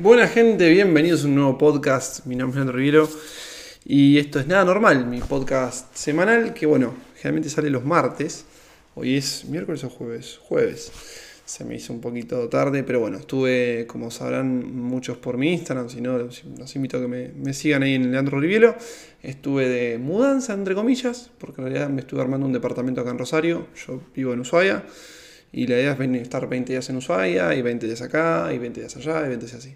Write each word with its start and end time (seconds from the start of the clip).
Buena 0.00 0.28
gente, 0.28 0.70
bienvenidos 0.70 1.24
a 1.24 1.26
un 1.26 1.34
nuevo 1.34 1.58
podcast. 1.58 2.24
Mi 2.24 2.36
nombre 2.36 2.52
es 2.52 2.56
Leandro 2.58 2.76
Riviero 2.76 3.08
y 3.84 4.18
esto 4.18 4.38
es 4.38 4.46
Nada 4.46 4.64
Normal, 4.64 5.04
mi 5.06 5.18
podcast 5.18 5.92
semanal 5.92 6.54
que, 6.54 6.66
bueno, 6.66 6.94
generalmente 7.16 7.50
sale 7.50 7.68
los 7.68 7.84
martes. 7.84 8.44
Hoy 8.94 9.16
es 9.16 9.46
miércoles 9.46 9.82
o 9.82 9.90
jueves. 9.90 10.38
Jueves. 10.40 10.92
Se 11.44 11.64
me 11.64 11.74
hizo 11.74 11.92
un 11.92 12.00
poquito 12.00 12.48
tarde, 12.48 12.84
pero 12.84 13.00
bueno, 13.00 13.18
estuve, 13.18 13.88
como 13.88 14.12
sabrán 14.12 14.72
muchos 14.72 15.16
por 15.16 15.36
mi 15.36 15.52
Instagram, 15.54 15.90
si 15.90 16.00
no, 16.00 16.16
los 16.16 16.76
invito 16.76 16.98
a 16.98 17.00
que 17.00 17.08
me, 17.08 17.52
sigan 17.52 17.82
ahí 17.82 17.94
en 17.94 18.12
Leandro 18.12 18.38
Riviero. 18.38 18.76
Estuve 19.24 19.68
de 19.68 19.98
mudanza, 19.98 20.54
entre 20.54 20.76
comillas, 20.76 21.32
porque 21.38 21.60
en 21.60 21.66
realidad 21.66 21.90
me 21.90 22.02
estuve 22.02 22.20
armando 22.20 22.46
un 22.46 22.52
departamento 22.52 23.00
acá 23.00 23.10
en 23.10 23.18
Rosario. 23.18 23.66
Yo 23.84 24.00
vivo 24.14 24.32
en 24.32 24.38
Ushuaia. 24.38 24.84
Y 25.52 25.66
la 25.66 25.76
idea 25.76 25.92
es 25.92 26.22
estar 26.22 26.48
20 26.48 26.72
días 26.72 26.88
en 26.90 26.96
Ushuaia, 26.96 27.54
y 27.54 27.62
20 27.62 27.86
días 27.86 28.02
acá, 28.02 28.50
y 28.52 28.58
20 28.58 28.80
días 28.80 28.96
allá, 28.96 29.24
y 29.24 29.28
20 29.28 29.46
días 29.46 29.58
así. 29.58 29.74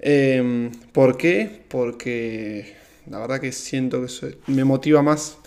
Em, 0.00 0.70
¿Por 0.92 1.16
qué? 1.16 1.62
Porque 1.68 2.74
la 3.10 3.18
verdad 3.18 3.40
que 3.40 3.52
siento 3.52 4.04
que 4.04 4.36
me 4.48 4.64
motiva 4.64 5.02
más 5.02 5.38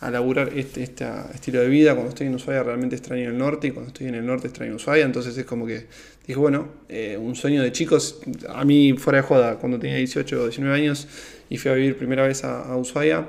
a 0.00 0.10
laburar 0.10 0.50
este, 0.54 0.82
este, 0.82 1.06
estilo 1.32 1.60
de 1.60 1.68
vida. 1.68 1.94
Cuando 1.94 2.10
estoy 2.10 2.26
en 2.26 2.34
Ushuaia 2.34 2.62
realmente 2.62 2.96
extraño 2.96 3.30
el 3.30 3.38
norte 3.38 3.68
y 3.68 3.70
cuando 3.70 3.88
estoy 3.88 4.08
en 4.08 4.14
el 4.16 4.26
norte 4.26 4.48
extraño 4.48 4.74
Ushuaia. 4.74 5.04
Entonces 5.04 5.36
es 5.38 5.46
como 5.46 5.66
que 5.66 5.86
dije, 6.26 6.38
bueno, 6.38 6.68
eh, 6.88 7.16
un 7.18 7.34
sueño 7.34 7.62
de 7.62 7.72
chicos. 7.72 8.20
A 8.48 8.64
mí, 8.64 8.94
fuera 8.98 9.22
de 9.22 9.22
joda, 9.22 9.56
cuando 9.56 9.78
tenía 9.78 9.96
18 9.96 10.42
o 10.42 10.44
19 10.44 10.76
años 10.76 11.08
y 11.48 11.56
fui 11.56 11.70
a 11.70 11.74
vivir 11.74 11.96
primera 11.96 12.26
vez 12.26 12.44
a, 12.44 12.62
a 12.64 12.76
Ushuaia, 12.76 13.28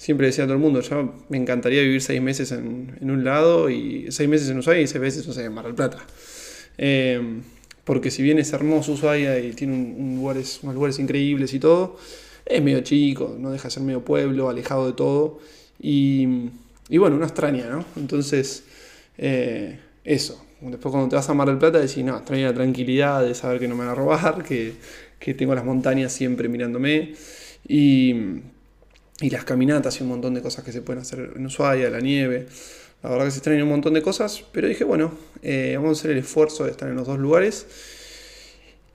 siempre 0.00 0.28
decía 0.28 0.44
a 0.44 0.46
todo 0.46 0.54
el 0.54 0.62
mundo, 0.62 0.80
yo 0.80 1.12
me 1.28 1.36
encantaría 1.36 1.82
vivir 1.82 2.00
seis 2.00 2.22
meses 2.22 2.52
en, 2.52 2.96
un 3.02 3.22
lado 3.22 3.68
y 3.68 4.06
seis 4.10 4.30
meses 4.30 4.48
en 4.48 4.56
Ushuaia 4.56 4.80
y 4.80 4.86
seis 4.86 4.98
meses, 4.98 5.36
en 5.36 5.52
Mar 5.52 5.66
del 5.66 5.74
Plata. 5.74 5.98
Em, 6.78 7.42
porque 7.84 8.10
si 8.10 8.22
bien 8.22 8.38
es 8.38 8.50
hermoso 8.54 8.92
Ushuaia 8.92 9.38
y 9.38 9.52
tiene 9.52 9.74
un, 9.74 10.16
lugares, 10.16 10.60
unos 10.62 10.74
lugares 10.74 10.98
increíbles 10.98 11.52
y 11.52 11.60
todo, 11.60 11.98
es 12.46 12.62
medio 12.62 12.80
chico, 12.80 13.36
no 13.38 13.50
deja 13.50 13.64
de 13.64 13.72
ser 13.72 13.82
medio 13.82 14.02
pueblo, 14.02 14.48
alejado 14.48 14.86
de 14.86 14.94
todo. 14.94 15.38
Y, 15.78 16.48
y 16.88 16.96
bueno, 16.96 17.16
una 17.16 17.26
extraña, 17.26 17.66
¿no? 17.68 17.84
Entonces, 17.96 18.64
eh, 19.18 19.80
eso. 20.02 20.42
Después 20.62 20.92
cuando 20.92 21.10
te 21.10 21.16
vas 21.16 21.28
a 21.28 21.34
Mar 21.34 21.48
del 21.48 21.58
Plata 21.58 21.78
decís, 21.78 22.02
no, 22.02 22.16
extraña 22.16 22.46
la 22.46 22.54
tranquilidad 22.54 23.22
de 23.22 23.34
saber 23.34 23.60
que 23.60 23.68
no 23.68 23.74
me 23.74 23.84
van 23.84 23.90
a 23.92 23.94
robar, 23.94 24.44
que, 24.48 24.72
que 25.18 25.34
tengo 25.34 25.54
las 25.54 25.66
montañas 25.66 26.10
siempre 26.10 26.48
mirándome. 26.48 27.12
Y 27.68 28.14
y 29.20 29.30
las 29.30 29.44
caminatas 29.44 30.00
y 30.00 30.02
un 30.02 30.08
montón 30.08 30.34
de 30.34 30.42
cosas 30.42 30.64
que 30.64 30.72
se 30.72 30.82
pueden 30.82 31.02
hacer 31.02 31.32
en 31.36 31.44
Ushuaia, 31.44 31.90
la 31.90 32.00
nieve. 32.00 32.46
La 33.02 33.10
verdad 33.10 33.26
que 33.26 33.30
se 33.30 33.38
extrañan 33.38 33.62
un 33.64 33.70
montón 33.70 33.94
de 33.94 34.02
cosas, 34.02 34.44
pero 34.52 34.68
dije, 34.68 34.84
bueno, 34.84 35.12
eh, 35.42 35.74
vamos 35.76 35.98
a 35.98 36.00
hacer 36.00 36.10
el 36.12 36.18
esfuerzo 36.18 36.64
de 36.64 36.70
estar 36.70 36.88
en 36.88 36.96
los 36.96 37.06
dos 37.06 37.18
lugares. 37.18 37.66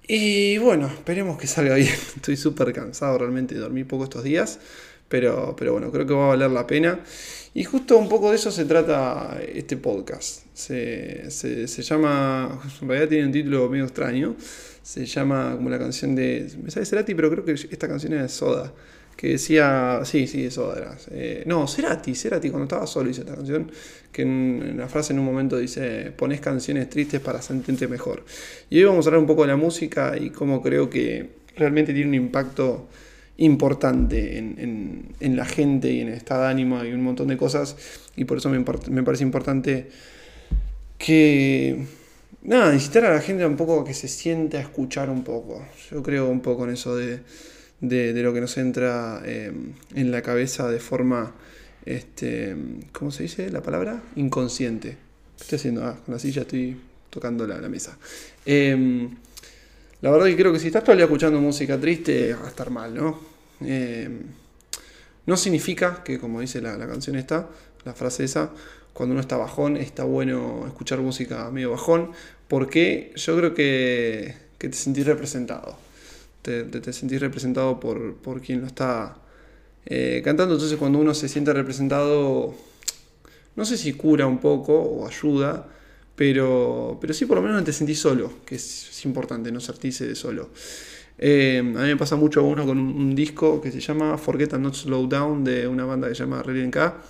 Y 0.08 0.58
bueno, 0.60 0.88
esperemos 0.88 1.38
que 1.38 1.48
salga 1.48 1.76
bien. 1.76 1.94
Estoy 2.16 2.38
súper 2.38 2.74
cansado 2.74 3.18
realmente, 3.18 3.56
dormí 3.56 3.84
poco 3.84 4.04
estos 4.04 4.24
días, 4.24 4.60
pero, 5.10 5.56
pero 5.58 5.74
bueno, 5.74 5.92
creo 5.92 6.06
que 6.06 6.14
va 6.14 6.26
a 6.26 6.30
valer 6.30 6.52
la 6.52 6.66
pena. 6.68 7.00
Y 7.54 7.64
justo 7.64 7.98
un 7.98 8.10
poco 8.10 8.32
de 8.32 8.36
eso 8.36 8.52
se 8.52 8.66
trata 8.66 9.40
este 9.48 9.78
podcast. 9.78 10.42
Se, 10.54 11.30
se, 11.32 11.68
se 11.68 11.82
llama, 11.84 12.62
en 12.82 12.88
realidad 12.88 13.10
tiene 13.10 13.26
un 13.26 13.32
título 13.32 13.70
medio 13.70 13.86
extraño, 13.86 14.36
se 14.84 15.06
llama 15.06 15.54
como 15.56 15.70
la 15.70 15.80
canción 15.80 16.16
de, 16.16 16.52
me 16.62 16.70
sale 16.70 16.86
Cerati, 16.86 17.16
pero 17.16 17.30
creo 17.32 17.46
que 17.46 17.54
esta 17.54 17.88
canción 17.88 18.14
es 18.14 18.22
de 18.22 18.30
Soda 18.30 18.74
que 19.16 19.30
decía, 19.30 20.02
sí, 20.04 20.28
sí, 20.28 20.46
eso 20.46 20.76
era. 20.76 20.98
Eh, 21.12 21.44
no, 21.46 21.68
Cerati, 21.68 22.16
Cerati 22.16 22.50
cuando 22.50 22.66
estaba 22.66 22.86
solo 22.86 23.10
hizo 23.10 23.22
esta 23.22 23.36
canción, 23.36 23.72
que 24.12 24.24
en, 24.24 24.76
la 24.78 24.88
frase 24.88 25.14
en 25.14 25.20
un 25.20 25.26
momento 25.26 25.58
dice, 25.58 26.12
pones 26.12 26.42
canciones 26.42 26.90
tristes 26.90 27.22
para 27.22 27.42
sentirte 27.42 27.88
mejor. 27.88 28.26
Y 28.70 28.80
hoy 28.80 28.86
vamos 28.86 29.06
a 29.06 29.10
hablar 29.10 29.22
un 29.22 29.28
poco 29.28 29.44
de 29.44 29.50
la 29.50 29.58
música 29.58 30.18
y 30.20 30.32
cómo 30.32 30.62
creo 30.62 30.90
que 30.90 31.30
realmente 31.56 31.94
tiene 31.94 32.10
un 32.10 32.16
impacto 32.16 32.90
importante 33.38 34.38
en, 34.38 35.14
en, 35.20 35.36
la 35.36 35.46
gente 35.46 35.92
y 35.92 36.00
en 36.00 36.08
el 36.08 36.14
estado 36.14 36.44
de 36.44 36.50
ánimo 36.50 36.84
y 36.84 36.92
un 36.92 37.04
montón 37.04 37.28
de 37.28 37.38
cosas. 37.38 37.76
Y 38.16 38.26
por 38.26 38.38
eso 38.38 38.50
me, 38.50 38.64
me 38.90 39.04
parece 39.04 39.24
importante 39.24 39.90
que 40.98 41.86
nada, 42.44 42.74
incitar 42.74 43.06
a 43.06 43.14
la 43.14 43.22
gente 43.22 43.46
un 43.46 43.58
poco 43.58 43.82
a 43.82 43.86
que 43.86 43.94
se 43.94 44.08
siente 44.08 44.58
a 44.58 44.62
escuchar 44.62 45.10
un 45.10 45.24
poco. 45.24 45.66
Yo 45.92 46.02
creo 46.04 46.30
un 46.30 46.42
poco 46.42 46.66
en 46.66 46.72
eso 46.72 46.96
de 46.96 47.20
de, 47.90 48.22
lo 48.22 48.34
que 48.34 48.42
nos 48.42 48.58
entra 48.58 49.22
eh, 49.26 49.52
en 49.94 50.12
la 50.12 50.22
cabeza 50.22 50.70
de 50.70 50.80
forma, 50.80 51.34
este, 51.86 52.56
¿cómo 52.92 53.12
se 53.12 53.24
dice 53.24 53.50
la 53.50 53.62
palabra? 53.62 54.02
Inconsciente. 54.16 54.98
¿Qué 55.38 55.44
estoy 55.44 55.56
haciendo? 55.58 55.86
Ah, 55.86 55.98
con 56.04 56.14
la 56.14 56.20
silla 56.20 56.42
estoy 56.44 56.78
tocando 57.10 57.46
la, 57.48 57.58
mesa. 57.70 57.98
Em, 58.46 59.10
la 60.02 60.12
verdad 60.12 60.28
que 60.28 60.36
creo 60.36 60.54
que 60.54 60.60
si 60.60 60.68
estás 60.68 60.84
todavía 60.84 61.06
escuchando 61.06 61.40
música 61.40 61.80
triste, 61.80 62.34
va 62.34 62.46
a 62.46 62.50
estar 62.50 62.70
mal, 62.70 62.94
¿no? 62.94 63.20
Em, 63.62 64.20
no 65.26 65.38
significa 65.38 66.04
que, 66.04 66.20
como 66.20 66.42
dice 66.42 66.62
la, 66.62 66.78
canción 66.78 67.16
esta, 67.16 67.50
la 67.84 67.94
frase 67.94 68.24
esa, 68.24 68.52
cuando 68.94 69.14
uno 69.14 69.22
está 69.22 69.38
bajón, 69.38 69.78
está 69.78 70.04
bueno 70.04 70.66
escuchar 70.68 71.00
música 71.00 71.50
medio 71.52 71.72
bajón, 71.72 72.12
porque 72.48 73.12
yo 73.16 73.36
creo 73.38 73.54
que, 73.54 74.36
que 74.58 74.70
te 74.70 74.76
sentís 74.76 75.06
representado 75.06 75.86
te, 76.46 76.64
te, 76.64 76.94
sentís 76.94 77.20
representado 77.20 77.80
por, 77.80 78.16
por, 78.18 78.40
quien 78.40 78.62
lo 78.62 78.68
está 78.68 79.18
eh, 79.86 80.22
cantando. 80.24 80.54
Entonces 80.54 80.78
cuando 80.78 81.00
uno 81.00 81.14
se 81.14 81.28
siente 81.28 81.52
representado, 81.52 82.54
no 83.56 83.66
sé 83.66 83.78
si 83.78 83.94
cura 83.94 84.28
un 84.28 84.38
poco 84.38 84.74
o 84.78 85.08
ayuda, 85.08 85.68
pero, 86.16 86.98
pero 87.02 87.14
sí 87.14 87.26
por 87.26 87.38
lo 87.38 87.42
menos 87.42 87.58
no 87.58 87.64
te 87.64 87.74
sentís 87.74 88.00
solo, 88.00 88.32
que 88.46 88.56
es, 88.56 88.84
importante 89.06 89.52
no 89.52 89.60
sentirse 89.60 90.08
de 90.08 90.16
solo. 90.16 90.50
Eh, 91.18 91.60
a 91.60 91.64
mí 91.64 91.88
me 91.88 91.98
pasa 91.98 92.16
mucho 92.16 92.44
uno 92.44 92.66
con 92.66 92.78
un, 92.78 93.16
disco 93.16 93.62
que 93.62 93.72
se 93.72 93.80
llama 93.80 94.18
Forget 94.18 94.54
and 94.54 94.64
Not 94.64 94.74
Slow 94.74 95.08
Down 95.08 95.44
de 95.44 95.68
una 95.68 95.86
banda 95.86 96.08
que 96.08 96.16
se 96.16 96.24
llama 96.24 96.42
Relian 96.44 96.72
K. 96.72 97.02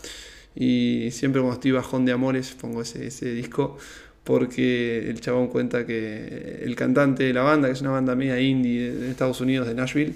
Y 0.56 1.10
siempre 1.12 1.42
cuando 1.42 1.56
estoy 1.56 1.72
bajón 1.72 2.06
de 2.06 2.14
amores 2.14 2.54
pongo 2.60 2.82
ese, 2.82 3.08
ese 3.08 3.34
disco 3.34 3.78
porque 4.26 5.08
el 5.08 5.22
chabón 5.22 5.48
cuenta 5.48 5.86
que 5.86 6.60
el 6.64 6.76
cantante 6.76 7.24
de 7.24 7.34
la 7.34 7.44
banda, 7.44 7.68
que 7.68 7.76
es 7.76 7.82
una 7.82 7.92
banda 7.92 8.16
media 8.16 8.40
indie 8.40 8.92
de 8.92 9.12
Estados 9.12 9.40
Unidos, 9.40 9.68
de 9.68 9.76
Nashville, 9.76 10.14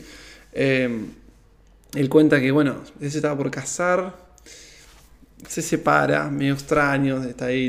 em, 0.51 1.05
él 1.95 2.09
cuenta 2.09 2.41
que, 2.41 2.51
bueno, 2.51 2.83
él 2.99 3.11
se 3.11 3.19
estaba 3.19 3.37
por 3.37 3.51
casar, 3.51 4.15
se 5.47 5.61
separa, 5.61 6.29
medio 6.29 6.53
extraño, 6.53 7.23
está 7.23 7.45
ahí 7.45 7.67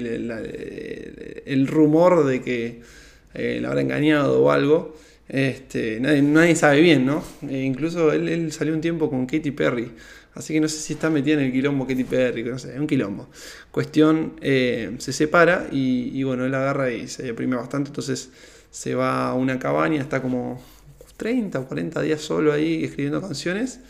el, 1.47 1.67
rumor 1.67 2.25
de 2.25 2.41
que 2.41 2.81
eh, 3.35 3.59
le 3.61 3.67
habrá 3.67 3.83
engañado 3.83 4.43
o 4.43 4.51
algo. 4.51 4.97
Este, 5.29 6.01
nadie, 6.01 6.57
sabe 6.57 6.81
bien, 6.81 7.07
¿no? 7.07 7.23
E 7.49 7.61
incluso 7.63 8.13
él, 8.13 8.29
él, 8.29 8.51
salió 8.51 8.75
un 8.75 8.81
tiempo 8.81 9.09
con 9.09 9.27
Katy 9.27 9.53
Perry, 9.53 9.93
Así 10.35 10.55
que 10.55 10.61
no 10.61 10.69
sé 10.69 10.79
si 10.79 10.93
está 10.93 11.11
metida 11.11 11.35
en 11.35 11.47
el 11.47 11.53
quilombo 11.53 11.87
Katy 11.87 12.05
Perry, 12.05 12.45
no 12.45 12.59
sé, 12.59 12.73
es 12.75 12.79
un 12.79 12.87
quilombo. 12.87 13.29
Cuestión, 13.71 14.35
eh, 14.41 14.95
se 14.99 15.13
separa 15.13 15.69
y, 15.73 16.23
bueno, 16.23 16.45
él 16.45 16.55
agarra 16.55 16.93
y 16.93 17.09
se 17.09 17.25
deprime 17.25 17.57
bastante, 17.57 17.89
entonces 17.89 18.31
se 18.71 18.95
va 18.95 19.29
a 19.29 19.35
una 19.35 19.59
cabaña, 19.59 20.01
está 20.01 20.23
como 20.23 20.63
30 21.17 21.59
o 21.59 21.67
40 21.67 22.01
días 22.03 22.21
solo 22.21 22.53
ahí 22.53 22.85
escribiendo 22.85 23.21
canciones 23.21 23.81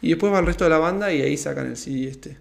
y 0.00 0.10
después 0.10 0.32
va 0.32 0.38
al 0.38 0.46
resto 0.46 0.64
de 0.64 0.70
la 0.70 0.78
banda 0.78 1.12
y 1.12 1.20
ahí 1.22 1.36
sacan 1.36 1.66
el 1.66 1.76
CD 1.76 2.08
este. 2.08 2.36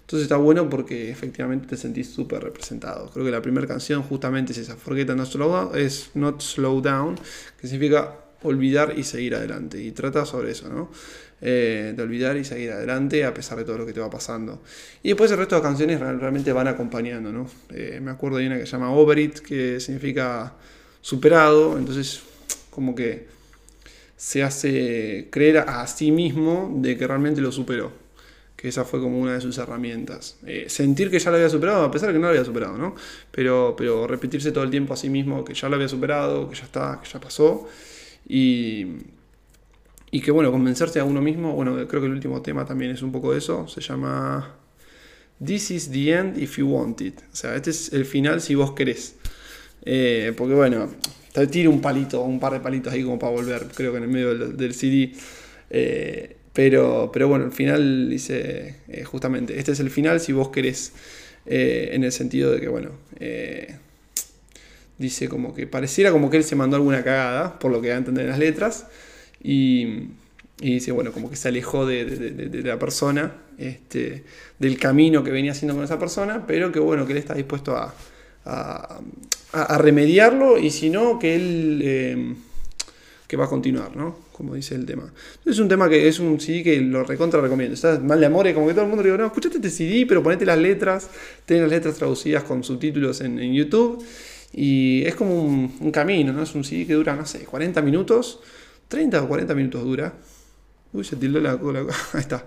Entonces 0.00 0.24
está 0.24 0.36
bueno 0.36 0.70
porque 0.70 1.10
efectivamente 1.10 1.66
te 1.66 1.76
sentís 1.76 2.08
súper 2.08 2.42
representado. 2.42 3.10
Creo 3.10 3.26
que 3.26 3.30
la 3.30 3.42
primera 3.42 3.66
canción 3.66 4.02
justamente 4.02 4.52
es 4.52 4.58
esa, 4.58 4.76
Forget 4.76 5.08
Not 5.08 5.26
Slow 5.26 5.50
Down, 5.50 5.78
es 5.78 6.10
Not 6.14 6.40
Slow 6.40 6.80
Down, 6.80 7.16
que 7.60 7.66
significa 7.66 8.14
olvidar 8.42 8.94
y 8.96 9.04
seguir 9.04 9.34
adelante. 9.34 9.82
Y 9.82 9.92
trata 9.92 10.24
sobre 10.24 10.52
eso, 10.52 10.68
¿no? 10.68 10.90
Eh, 11.40 11.92
de 11.96 12.02
olvidar 12.02 12.36
y 12.36 12.44
seguir 12.44 12.72
adelante 12.72 13.24
a 13.24 13.32
pesar 13.32 13.58
de 13.58 13.64
todo 13.64 13.78
lo 13.78 13.86
que 13.86 13.92
te 13.92 14.00
va 14.00 14.10
pasando. 14.10 14.60
Y 15.04 15.08
después 15.08 15.30
el 15.30 15.38
resto 15.38 15.54
de 15.54 15.62
canciones 15.62 16.00
realmente 16.00 16.52
van 16.52 16.66
acompañando, 16.66 17.30
¿no? 17.30 17.46
Eh, 17.70 18.00
me 18.02 18.10
acuerdo 18.10 18.38
de 18.38 18.48
una 18.48 18.58
que 18.58 18.66
se 18.66 18.72
llama 18.72 18.92
Over 18.92 19.18
It, 19.20 19.38
que 19.38 19.78
significa 19.78 20.54
superado, 21.00 21.78
entonces 21.78 22.22
como 22.70 22.96
que 22.96 23.28
se 24.16 24.42
hace 24.42 25.28
creer 25.30 25.58
a 25.58 25.86
sí 25.86 26.10
mismo 26.10 26.76
de 26.80 26.98
que 26.98 27.06
realmente 27.06 27.40
lo 27.40 27.52
superó. 27.52 27.92
Que 28.56 28.66
esa 28.66 28.84
fue 28.84 28.98
como 28.98 29.20
una 29.20 29.34
de 29.34 29.40
sus 29.40 29.56
herramientas. 29.58 30.38
Eh, 30.44 30.64
sentir 30.68 31.08
que 31.08 31.20
ya 31.20 31.30
lo 31.30 31.36
había 31.36 31.48
superado, 31.48 31.84
a 31.84 31.90
pesar 31.92 32.08
de 32.08 32.14
que 32.14 32.18
no 32.18 32.24
lo 32.24 32.30
había 32.30 32.44
superado, 32.44 32.76
¿no? 32.76 32.96
Pero, 33.30 33.76
pero 33.78 34.08
repetirse 34.08 34.50
todo 34.50 34.64
el 34.64 34.70
tiempo 34.70 34.92
a 34.94 34.96
sí 34.96 35.08
mismo 35.08 35.44
que 35.44 35.54
ya 35.54 35.68
lo 35.68 35.76
había 35.76 35.88
superado, 35.88 36.50
que 36.50 36.56
ya 36.56 36.64
está, 36.64 37.00
que 37.00 37.08
ya 37.08 37.20
pasó. 37.20 37.68
Y, 38.26 38.86
y 40.10 40.20
que 40.20 40.30
bueno, 40.30 40.50
convencerse 40.50 41.00
a 41.00 41.04
uno 41.04 41.20
mismo, 41.20 41.52
bueno, 41.52 41.76
creo 41.86 42.00
que 42.00 42.06
el 42.06 42.12
último 42.12 42.40
tema 42.42 42.64
también 42.64 42.92
es 42.92 43.02
un 43.02 43.12
poco 43.12 43.34
eso, 43.34 43.68
se 43.68 43.80
llama 43.80 44.58
This 45.44 45.70
is 45.70 45.90
the 45.90 46.12
end 46.12 46.38
if 46.38 46.58
you 46.58 46.66
want 46.66 47.00
it. 47.00 47.20
O 47.32 47.36
sea, 47.36 47.54
este 47.54 47.70
es 47.70 47.92
el 47.92 48.04
final 48.04 48.40
si 48.40 48.54
vos 48.54 48.72
querés. 48.72 49.14
Eh, 49.84 50.32
porque 50.36 50.54
bueno, 50.54 50.90
te 51.32 51.46
tira 51.46 51.70
un 51.70 51.80
palito, 51.80 52.22
un 52.22 52.40
par 52.40 52.52
de 52.54 52.60
palitos 52.60 52.92
ahí 52.92 53.04
como 53.04 53.18
para 53.18 53.32
volver, 53.32 53.66
creo 53.74 53.92
que 53.92 53.98
en 53.98 54.04
el 54.04 54.10
medio 54.10 54.34
del, 54.34 54.74
CD. 54.74 55.12
Eh, 55.70 56.36
pero, 56.52 57.10
pero 57.12 57.28
bueno, 57.28 57.44
el 57.44 57.52
final 57.52 58.10
dice 58.10 58.76
eh, 58.88 59.04
justamente, 59.04 59.58
este 59.58 59.72
es 59.72 59.80
el 59.80 59.90
final 59.90 60.18
si 60.20 60.32
vos 60.32 60.48
querés, 60.48 60.92
en 61.46 62.04
el 62.04 62.12
sentido 62.12 62.52
de 62.52 62.60
que 62.60 62.68
bueno, 62.68 62.90
dice 64.98 65.28
como 65.28 65.54
que 65.54 65.66
pareciera 65.66 66.10
como 66.10 66.28
que 66.28 66.36
él 66.36 66.44
se 66.44 66.56
mandó 66.56 66.76
alguna 66.76 67.02
cagada, 67.02 67.58
por 67.58 67.70
lo 67.70 67.80
que 67.80 67.88
da 67.88 67.94
a 67.94 67.98
entender 67.98 68.24
en 68.24 68.30
las 68.30 68.38
letras, 68.38 68.86
y, 69.42 70.08
dice, 70.58 70.92
bueno, 70.92 71.12
como 71.12 71.30
que 71.30 71.36
se 71.36 71.48
alejó 71.48 71.86
de, 71.86 72.62
la 72.64 72.78
persona, 72.78 73.34
este, 73.58 74.24
del 74.58 74.78
camino 74.78 75.22
que 75.22 75.30
venía 75.30 75.52
haciendo 75.52 75.74
con 75.74 75.84
esa 75.84 75.98
persona, 75.98 76.46
pero 76.46 76.72
que 76.72 76.80
bueno, 76.80 77.06
que 77.06 77.12
él 77.12 77.18
está 77.18 77.34
dispuesto 77.34 77.76
a, 77.76 77.94
remediarlo, 79.78 80.58
y 80.58 80.70
si 80.70 80.90
no, 80.90 81.18
que 81.18 81.34
él... 81.34 81.80
Eh, 81.84 82.34
que 83.28 83.36
va 83.36 83.44
a 83.44 83.48
continuar, 83.48 83.94
¿no? 83.94 84.16
Como 84.32 84.54
dice 84.54 84.74
el 84.74 84.86
tema. 84.86 85.12
Es 85.44 85.58
un 85.58 85.68
tema 85.68 85.88
que 85.88 86.08
es 86.08 86.18
un 86.18 86.40
CD 86.40 86.62
que 86.62 86.80
lo 86.80 87.04
recontra 87.04 87.42
recomiendo. 87.42 87.74
Está 87.74 87.98
mal 88.00 88.18
de 88.18 88.26
amor 88.26 88.46
y 88.46 88.54
como 88.54 88.66
que 88.66 88.72
todo 88.72 88.84
el 88.84 88.88
mundo 88.88 89.02
le 89.02 89.10
digo, 89.10 89.18
no, 89.18 89.26
escuchate 89.26 89.56
este 89.56 89.68
CD, 89.68 90.06
pero 90.08 90.22
ponete 90.22 90.46
las 90.46 90.58
letras, 90.58 91.10
ten 91.44 91.60
las 91.60 91.70
letras 91.70 91.96
traducidas 91.96 92.42
con 92.44 92.64
subtítulos 92.64 93.20
en, 93.20 93.52
YouTube. 93.52 94.02
Y 94.54 95.02
es 95.04 95.14
como 95.14 95.42
un, 95.44 95.92
camino, 95.92 96.32
¿no? 96.32 96.42
Es 96.42 96.54
un 96.54 96.64
CD 96.64 96.86
que 96.86 96.94
dura, 96.94 97.14
no 97.14 97.26
sé, 97.26 97.40
40 97.40 97.82
minutos, 97.82 98.40
30 98.88 99.22
o 99.22 99.28
40 99.28 99.54
minutos 99.54 99.84
dura. 99.84 100.12
Uy, 100.92 101.04
se 101.04 101.16
tildó 101.16 101.40
la, 101.40 101.54
la 101.54 101.80
ahí 102.14 102.20
está. 102.20 102.44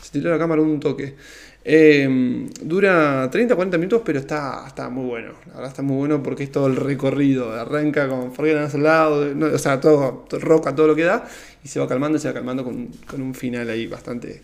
Se 0.00 0.12
tildó 0.12 0.30
la 0.30 0.38
cámara 0.38 0.62
un 0.62 0.78
toque. 0.78 1.16
Em, 1.64 2.48
dura 2.62 3.30
30-40 3.30 3.78
minutos, 3.78 4.02
pero 4.04 4.18
está, 4.20 4.64
está 4.66 4.88
muy 4.88 5.04
bueno. 5.04 5.32
La 5.48 5.54
verdad 5.54 5.68
está 5.68 5.82
muy 5.82 5.96
bueno 5.96 6.22
porque 6.22 6.44
es 6.44 6.52
todo 6.52 6.66
el 6.66 6.76
recorrido. 6.76 7.52
Arranca 7.52 8.08
con 8.08 8.32
Forget 8.32 8.74
al 8.74 8.82
lado, 8.82 9.54
o 9.54 9.58
sea, 9.58 9.80
todo, 9.80 10.26
roca, 10.40 10.74
todo 10.74 10.86
lo 10.86 10.96
que 10.96 11.04
da, 11.04 11.28
y 11.62 11.68
se 11.68 11.80
va 11.80 11.88
calmando 11.88 12.18
se 12.18 12.28
va 12.28 12.34
calmando 12.34 12.64
con, 12.64 12.88
un 13.20 13.34
final 13.34 13.68
ahí 13.68 13.86
bastante 13.86 14.42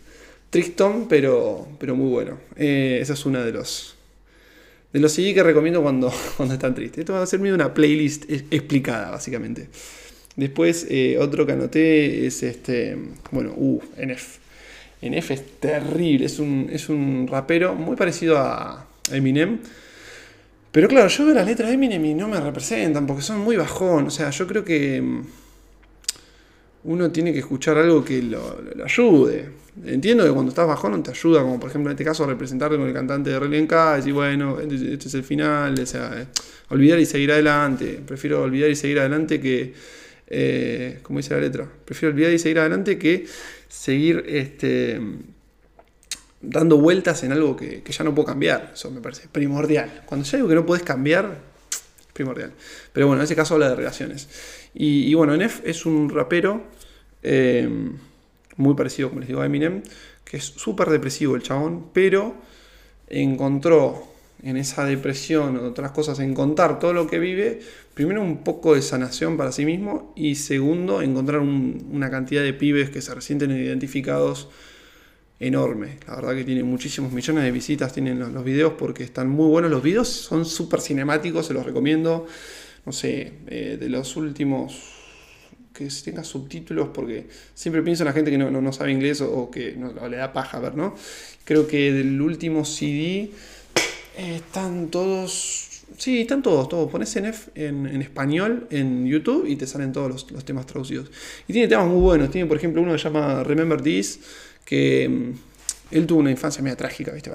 tristón, 0.50 1.08
pero, 1.08 1.66
pero 1.78 1.96
muy 1.96 2.10
bueno. 2.10 2.38
Eh, 2.56 2.98
esa 3.00 3.14
es 3.14 3.24
una 3.24 3.42
de 3.42 3.52
los, 3.52 3.96
de 4.92 5.00
los 5.00 5.12
CD 5.12 5.32
que 5.32 5.42
recomiendo 5.42 5.82
cuando, 5.82 6.12
cuando 6.36 6.54
están 6.54 6.74
tristes. 6.74 6.98
Esto 7.00 7.14
va 7.14 7.22
a 7.22 7.26
ser 7.26 7.40
una 7.40 7.72
playlist 7.72 8.28
explicada, 8.28 9.10
básicamente. 9.10 9.68
Después, 10.36 10.86
eh, 10.90 11.16
otro 11.18 11.46
que 11.46 11.52
anoté 11.52 12.26
es 12.26 12.42
este, 12.42 12.96
bueno, 13.30 13.52
uh, 13.56 13.80
NF. 13.96 14.38
NF 15.02 15.30
es 15.30 15.60
terrible, 15.60 16.26
es 16.26 16.38
un, 16.38 16.68
es 16.72 16.88
un 16.88 17.28
rapero 17.28 17.74
muy 17.74 17.94
parecido 17.94 18.38
a 18.38 18.86
Eminem. 19.12 19.58
Pero 20.72 20.88
claro, 20.88 21.06
yo 21.08 21.24
veo 21.24 21.34
las 21.34 21.46
letras 21.46 21.68
de 21.68 21.74
Eminem 21.74 22.04
y 22.04 22.14
no 22.14 22.26
me 22.26 22.40
representan 22.40 23.06
porque 23.06 23.22
son 23.22 23.38
muy 23.38 23.56
bajón. 23.56 24.08
O 24.08 24.10
sea, 24.10 24.30
yo 24.30 24.44
creo 24.46 24.64
que 24.64 25.00
mm, 25.00 25.22
uno 26.84 27.12
tiene 27.12 27.32
que 27.32 27.38
escuchar 27.38 27.78
algo 27.78 28.04
que 28.04 28.20
lo, 28.22 28.58
ayude. 28.84 29.50
Entiendo 29.84 30.24
que 30.24 30.30
cuando 30.30 30.50
estás 30.50 30.66
bajón 30.66 30.92
no 30.92 31.02
te 31.02 31.10
ayuda, 31.10 31.42
como 31.42 31.60
por 31.60 31.70
ejemplo 31.70 31.90
en 31.90 31.94
este 31.94 32.04
caso 32.04 32.26
representarte 32.26 32.76
con 32.76 32.88
el 32.88 32.92
cantante 32.92 33.30
de 33.30 33.38
Relien 33.38 33.68
K, 33.68 33.96
decir, 33.98 34.12
bueno, 34.12 34.58
este, 34.60 34.94
este, 34.94 35.08
es 35.08 35.14
el 35.14 35.22
final, 35.22 35.78
o 35.78 35.86
sea, 35.86 36.10
eh, 36.20 36.26
olvidar 36.70 36.98
y 36.98 37.06
seguir 37.06 37.30
adelante. 37.30 38.00
Prefiero 38.04 38.42
olvidar 38.42 38.68
y 38.68 38.74
seguir 38.74 38.98
adelante 38.98 39.40
que, 39.40 39.74
eh, 40.26 41.00
como 41.02 41.18
dice 41.18 41.34
la 41.34 41.40
letra, 41.40 41.68
prefiero 41.84 42.14
olvidar 42.14 42.32
y 42.32 42.38
seguir 42.38 42.58
adelante 42.58 42.98
que 42.98 43.26
seguir 43.68 44.24
este, 44.28 45.00
dando 46.40 46.78
vueltas 46.78 47.22
en 47.24 47.32
algo 47.32 47.56
que, 47.56 47.82
ya 47.86 48.04
no 48.04 48.14
puedo 48.14 48.26
cambiar. 48.26 48.72
Eso 48.74 48.90
me 48.90 49.00
parece 49.00 49.28
primordial. 49.28 50.02
Cuando 50.06 50.26
ya 50.26 50.36
algo 50.36 50.48
que 50.48 50.54
no 50.54 50.66
puedes 50.66 50.84
cambiar, 50.84 51.38
es 51.70 52.06
primordial. 52.12 52.52
Pero 52.92 53.06
bueno, 53.06 53.22
en 53.22 53.24
ese 53.24 53.36
caso 53.36 53.54
habla 53.54 53.68
de 53.68 53.76
relaciones. 53.76 54.28
Y, 54.74 55.12
bueno, 55.14 55.36
Nef 55.36 55.60
es 55.64 55.86
un 55.86 56.08
rapero 56.08 56.64
eh, 57.22 57.68
muy 58.56 58.74
parecido, 58.74 59.08
como 59.08 59.20
les 59.20 59.28
digo, 59.28 59.40
a 59.40 59.46
Eminem, 59.46 59.82
que 60.24 60.38
es 60.38 60.44
súper 60.44 60.88
depresivo 60.88 61.36
el 61.36 61.42
chabón, 61.42 61.90
pero 61.92 62.34
encontró 63.08 64.13
en 64.44 64.56
esa 64.56 64.84
depresión 64.84 65.56
o 65.56 65.64
otras 65.64 65.92
cosas, 65.92 66.20
en 66.20 66.34
contar 66.34 66.78
todo 66.78 66.92
lo 66.92 67.06
que 67.06 67.18
vive, 67.18 67.60
primero 67.94 68.22
un 68.22 68.44
poco 68.44 68.74
de 68.74 68.82
sanación 68.82 69.36
para 69.36 69.52
sí 69.52 69.64
mismo 69.64 70.12
y 70.14 70.34
segundo, 70.34 71.02
encontrar 71.02 71.40
una 71.40 72.10
cantidad 72.10 72.42
de 72.42 72.52
pibes 72.52 72.90
que 72.90 73.00
se 73.00 73.14
resienten 73.14 73.50
identificados 73.50 74.48
enorme. 75.40 75.98
La 76.06 76.16
verdad 76.16 76.34
que 76.34 76.44
tiene 76.44 76.62
muchísimos 76.62 77.12
millones 77.12 77.44
de 77.44 77.50
visitas, 77.50 77.92
tienen 77.92 78.18
los, 78.18 78.44
videos 78.44 78.74
porque 78.78 79.02
están 79.02 79.28
muy 79.28 79.48
buenos. 79.48 79.70
Los 79.70 79.82
videos 79.82 80.08
son 80.08 80.44
súper 80.44 80.80
cinemáticos, 80.80 81.46
se 81.46 81.54
los 81.54 81.64
recomiendo. 81.64 82.26
No 82.84 82.92
sé, 82.92 83.32
eh, 83.46 83.78
de 83.80 83.88
los 83.88 84.16
últimos 84.16 84.92
que 85.72 85.88
tenga 86.04 86.22
subtítulos 86.22 86.90
porque 86.94 87.26
siempre 87.52 87.82
pienso 87.82 88.04
en 88.04 88.06
la 88.06 88.12
gente 88.12 88.30
que 88.30 88.38
no, 88.38 88.72
sabe 88.72 88.92
inglés 88.92 89.20
o, 89.20 89.50
que 89.50 89.72
no, 89.72 90.08
le 90.08 90.16
da 90.16 90.32
paja 90.32 90.60
ver, 90.60 90.76
¿no? 90.76 90.94
Creo 91.44 91.66
que 91.66 91.92
del 91.92 92.20
último 92.20 92.64
CD 92.64 93.30
están 94.16 94.88
todos. 94.88 95.82
Sí, 95.98 96.22
están 96.22 96.42
todos, 96.42 96.68
todos. 96.68 96.90
Pones 96.90 97.14
NF 97.14 97.48
en, 97.54 97.86
en 97.86 98.02
español 98.02 98.66
en 98.70 99.06
YouTube 99.06 99.46
y 99.46 99.56
te 99.56 99.66
salen 99.66 99.92
todos 99.92 100.30
los, 100.30 100.44
temas 100.44 100.66
traducidos. 100.66 101.10
Y 101.46 101.52
tiene 101.52 101.68
temas 101.68 101.86
muy 101.86 102.00
buenos. 102.00 102.30
Tiene, 102.30 102.48
por 102.48 102.56
ejemplo, 102.56 102.82
uno 102.82 102.92
que 102.92 102.98
se 102.98 103.04
llama 103.04 103.44
Remember 103.44 103.80
This, 103.80 104.20
que 104.64 105.08
mm, 105.08 105.94
él 105.96 106.06
tuvo 106.06 106.20
una 106.20 106.30
infancia 106.30 106.62
media 106.62 106.76
trágica, 106.76 107.12
¿viste? 107.12 107.30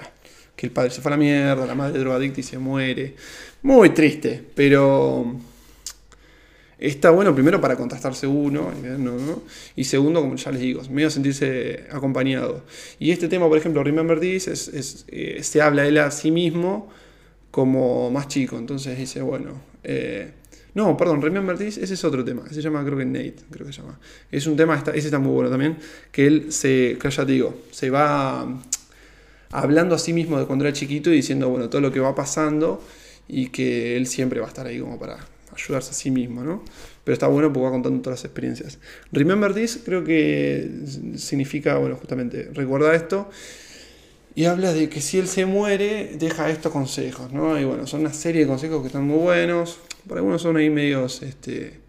que 0.55 0.65
el 0.65 0.73
padre 0.73 0.91
se 0.91 0.99
fue 0.99 1.09
a 1.09 1.15
la 1.15 1.17
mierda, 1.17 1.65
la 1.65 1.73
madre 1.73 1.99
drogadicta 1.99 2.41
y 2.41 2.43
se 2.43 2.57
muere. 2.57 3.15
Muy 3.61 3.91
triste, 3.91 4.43
pero 4.55 5.39
está 6.79 7.09
bueno 7.09 7.33
primero 7.33 7.59
para 7.59 7.75
contrastarse 7.75 8.25
uno, 8.25 8.71
y 9.75 9.83
segundo, 9.83 10.21
como 10.21 10.35
ya 10.35 10.51
les 10.51 10.61
digo, 10.61 10.81
medio 10.89 11.09
sentirse 11.09 11.85
acompañado. 11.91 12.63
Y 12.99 13.11
este 13.11 13.27
tema, 13.27 13.47
por 13.47 13.57
ejemplo, 13.57 13.83
Remember 13.83 14.19
This, 14.19 14.47
es, 14.47 15.05
eh, 15.09 15.39
se 15.43 15.61
habla 15.61 15.85
él 15.85 15.97
a 15.97 16.11
sí 16.11 16.31
mismo 16.31 16.89
como 17.51 18.09
más 18.11 18.27
chico, 18.27 18.57
entonces 18.57 18.97
dice, 18.97 19.21
bueno, 19.21 19.61
eh, 19.83 20.31
no, 20.73 20.95
perdón, 20.95 21.21
Remember 21.21 21.57
This, 21.57 21.77
ese 21.77 21.95
es 21.95 22.03
otro 22.03 22.23
tema, 22.23 22.43
se 22.49 22.61
llama, 22.61 22.83
creo 22.85 22.97
que 22.97 23.05
Nate, 23.05 23.35
creo 23.51 23.67
que 23.67 23.73
se 23.73 23.81
llama. 23.81 23.99
Es 24.31 24.47
un 24.47 24.55
tema, 24.55 24.81
ese 24.93 25.07
está 25.07 25.19
muy 25.19 25.33
bueno 25.33 25.49
también, 25.49 25.77
que 26.11 26.27
él 26.27 26.51
se, 26.53 26.97
que 26.99 27.09
ya 27.09 27.25
te 27.25 27.31
digo, 27.33 27.61
se 27.71 27.89
va 27.89 28.47
hablando 29.51 29.95
a 29.95 29.99
sí 29.99 30.13
mismo 30.13 30.39
de 30.39 30.45
cuando 30.45 30.65
era 30.65 30.73
chiquito 30.73 31.09
y 31.09 31.15
diciendo, 31.15 31.49
bueno, 31.49 31.69
todo 31.69 31.81
lo 31.81 31.91
que 31.91 31.99
va 31.99 32.15
pasando 32.15 32.81
y 33.27 33.47
que 33.47 33.97
él 33.97 34.07
siempre 34.07 34.39
va 34.39 34.45
a 34.45 34.49
estar 34.49 34.65
ahí 34.67 34.79
como 34.79 34.99
para 34.99 35.17
ayudarse 35.53 35.91
a 35.91 35.93
sí 35.93 36.11
mismo, 36.11 36.43
¿no? 36.43 36.63
Pero 37.03 37.13
está 37.13 37.27
bueno 37.27 37.51
porque 37.51 37.65
va 37.65 37.71
contando 37.71 38.01
todas 38.01 38.19
las 38.19 38.25
experiencias. 38.25 38.79
Remember 39.11 39.53
this 39.53 39.81
creo 39.83 40.03
que 40.03 40.69
significa, 41.15 41.77
bueno, 41.77 41.95
justamente, 41.95 42.49
recuerda 42.53 42.93
esto. 42.95 43.29
Y 44.35 44.45
habla 44.45 44.73
de 44.73 44.89
que 44.89 45.01
si 45.01 45.17
él 45.17 45.27
se 45.27 45.45
muere, 45.45 46.15
deja 46.17 46.49
estos 46.49 46.71
consejos, 46.71 47.31
¿no? 47.33 47.59
Y 47.59 47.65
bueno, 47.65 47.87
son 47.87 48.01
una 48.01 48.13
serie 48.13 48.41
de 48.41 48.47
consejos 48.47 48.81
que 48.81 48.87
están 48.87 49.03
muy 49.03 49.17
buenos. 49.17 49.79
Por 50.07 50.17
algunos 50.17 50.41
son 50.41 50.57
ahí 50.57 50.69
medios, 50.69 51.21
este, 51.23 51.79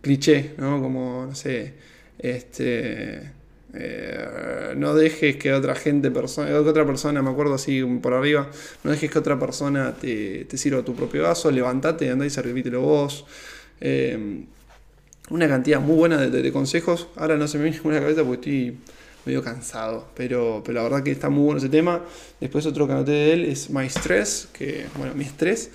cliché, 0.00 0.54
¿no? 0.58 0.80
Como, 0.80 1.26
no 1.26 1.34
sé, 1.34 1.74
este 2.18 3.32
eh, 3.74 4.74
no 4.76 4.94
dejes 4.94 5.36
que 5.36 5.52
otra 5.52 5.74
gente, 5.74 6.10
persona, 6.10 6.48
que 6.48 6.54
otra 6.54 6.86
persona, 6.86 7.22
me 7.22 7.30
acuerdo 7.30 7.54
así 7.54 7.82
por 7.82 8.14
arriba, 8.14 8.50
no 8.84 8.90
dejes 8.90 9.10
que 9.10 9.18
otra 9.18 9.38
persona 9.38 9.94
te, 9.94 10.46
sirva 10.56 10.82
tu 10.82 10.94
propio 10.94 11.24
vaso, 11.24 11.50
levantate, 11.50 12.10
andá 12.10 12.24
y 12.24 12.30
servítelo 12.30 12.80
vos. 12.80 13.26
Eh, 13.80 14.44
una 15.28 15.48
cantidad 15.48 15.80
muy 15.80 15.96
buena 15.96 16.18
de, 16.18 16.52
consejos. 16.52 17.08
Ahora 17.16 17.36
no 17.36 17.48
se 17.48 17.58
me 17.58 17.64
viene 17.64 17.76
ninguna 17.82 18.00
cabeza 18.00 18.22
porque 18.22 18.50
estoy 18.50 18.78
medio 19.24 19.42
cansado, 19.42 20.08
pero, 20.14 20.62
pero 20.64 20.76
la 20.76 20.82
verdad 20.84 21.02
que 21.02 21.10
está 21.10 21.28
muy 21.28 21.44
bueno 21.44 21.58
ese 21.58 21.68
tema. 21.68 22.04
Después 22.40 22.64
otro 22.66 22.86
que 22.86 22.92
anoté 22.92 23.10
de 23.12 23.32
él 23.32 23.44
es 23.44 23.70
My 23.70 23.88
Stress, 23.88 24.48
que 24.52 24.86
bueno, 24.96 25.14
mi 25.14 25.24
estrés. 25.24 25.70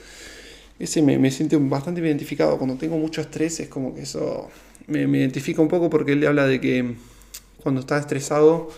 Ese 0.80 1.02
me, 1.02 1.20
me 1.20 1.30
siento 1.30 1.60
bastante 1.60 2.02
identificado. 2.02 2.58
Cuando 2.58 2.76
tengo 2.76 2.98
mucho 2.98 3.22
estrés 3.22 3.60
es 3.60 3.68
como 3.68 3.94
que 3.94 4.02
eso 4.02 4.50
me, 4.88 5.06
me 5.06 5.20
identifica 5.20 5.62
un 5.62 5.68
poco 5.68 5.90
porque 5.90 6.14
él 6.14 6.22
le 6.22 6.28
habla 6.28 6.48
de 6.48 6.60
que 6.60 6.96
cuando 7.62 7.82
está 7.82 7.98
estresado, 7.98 8.70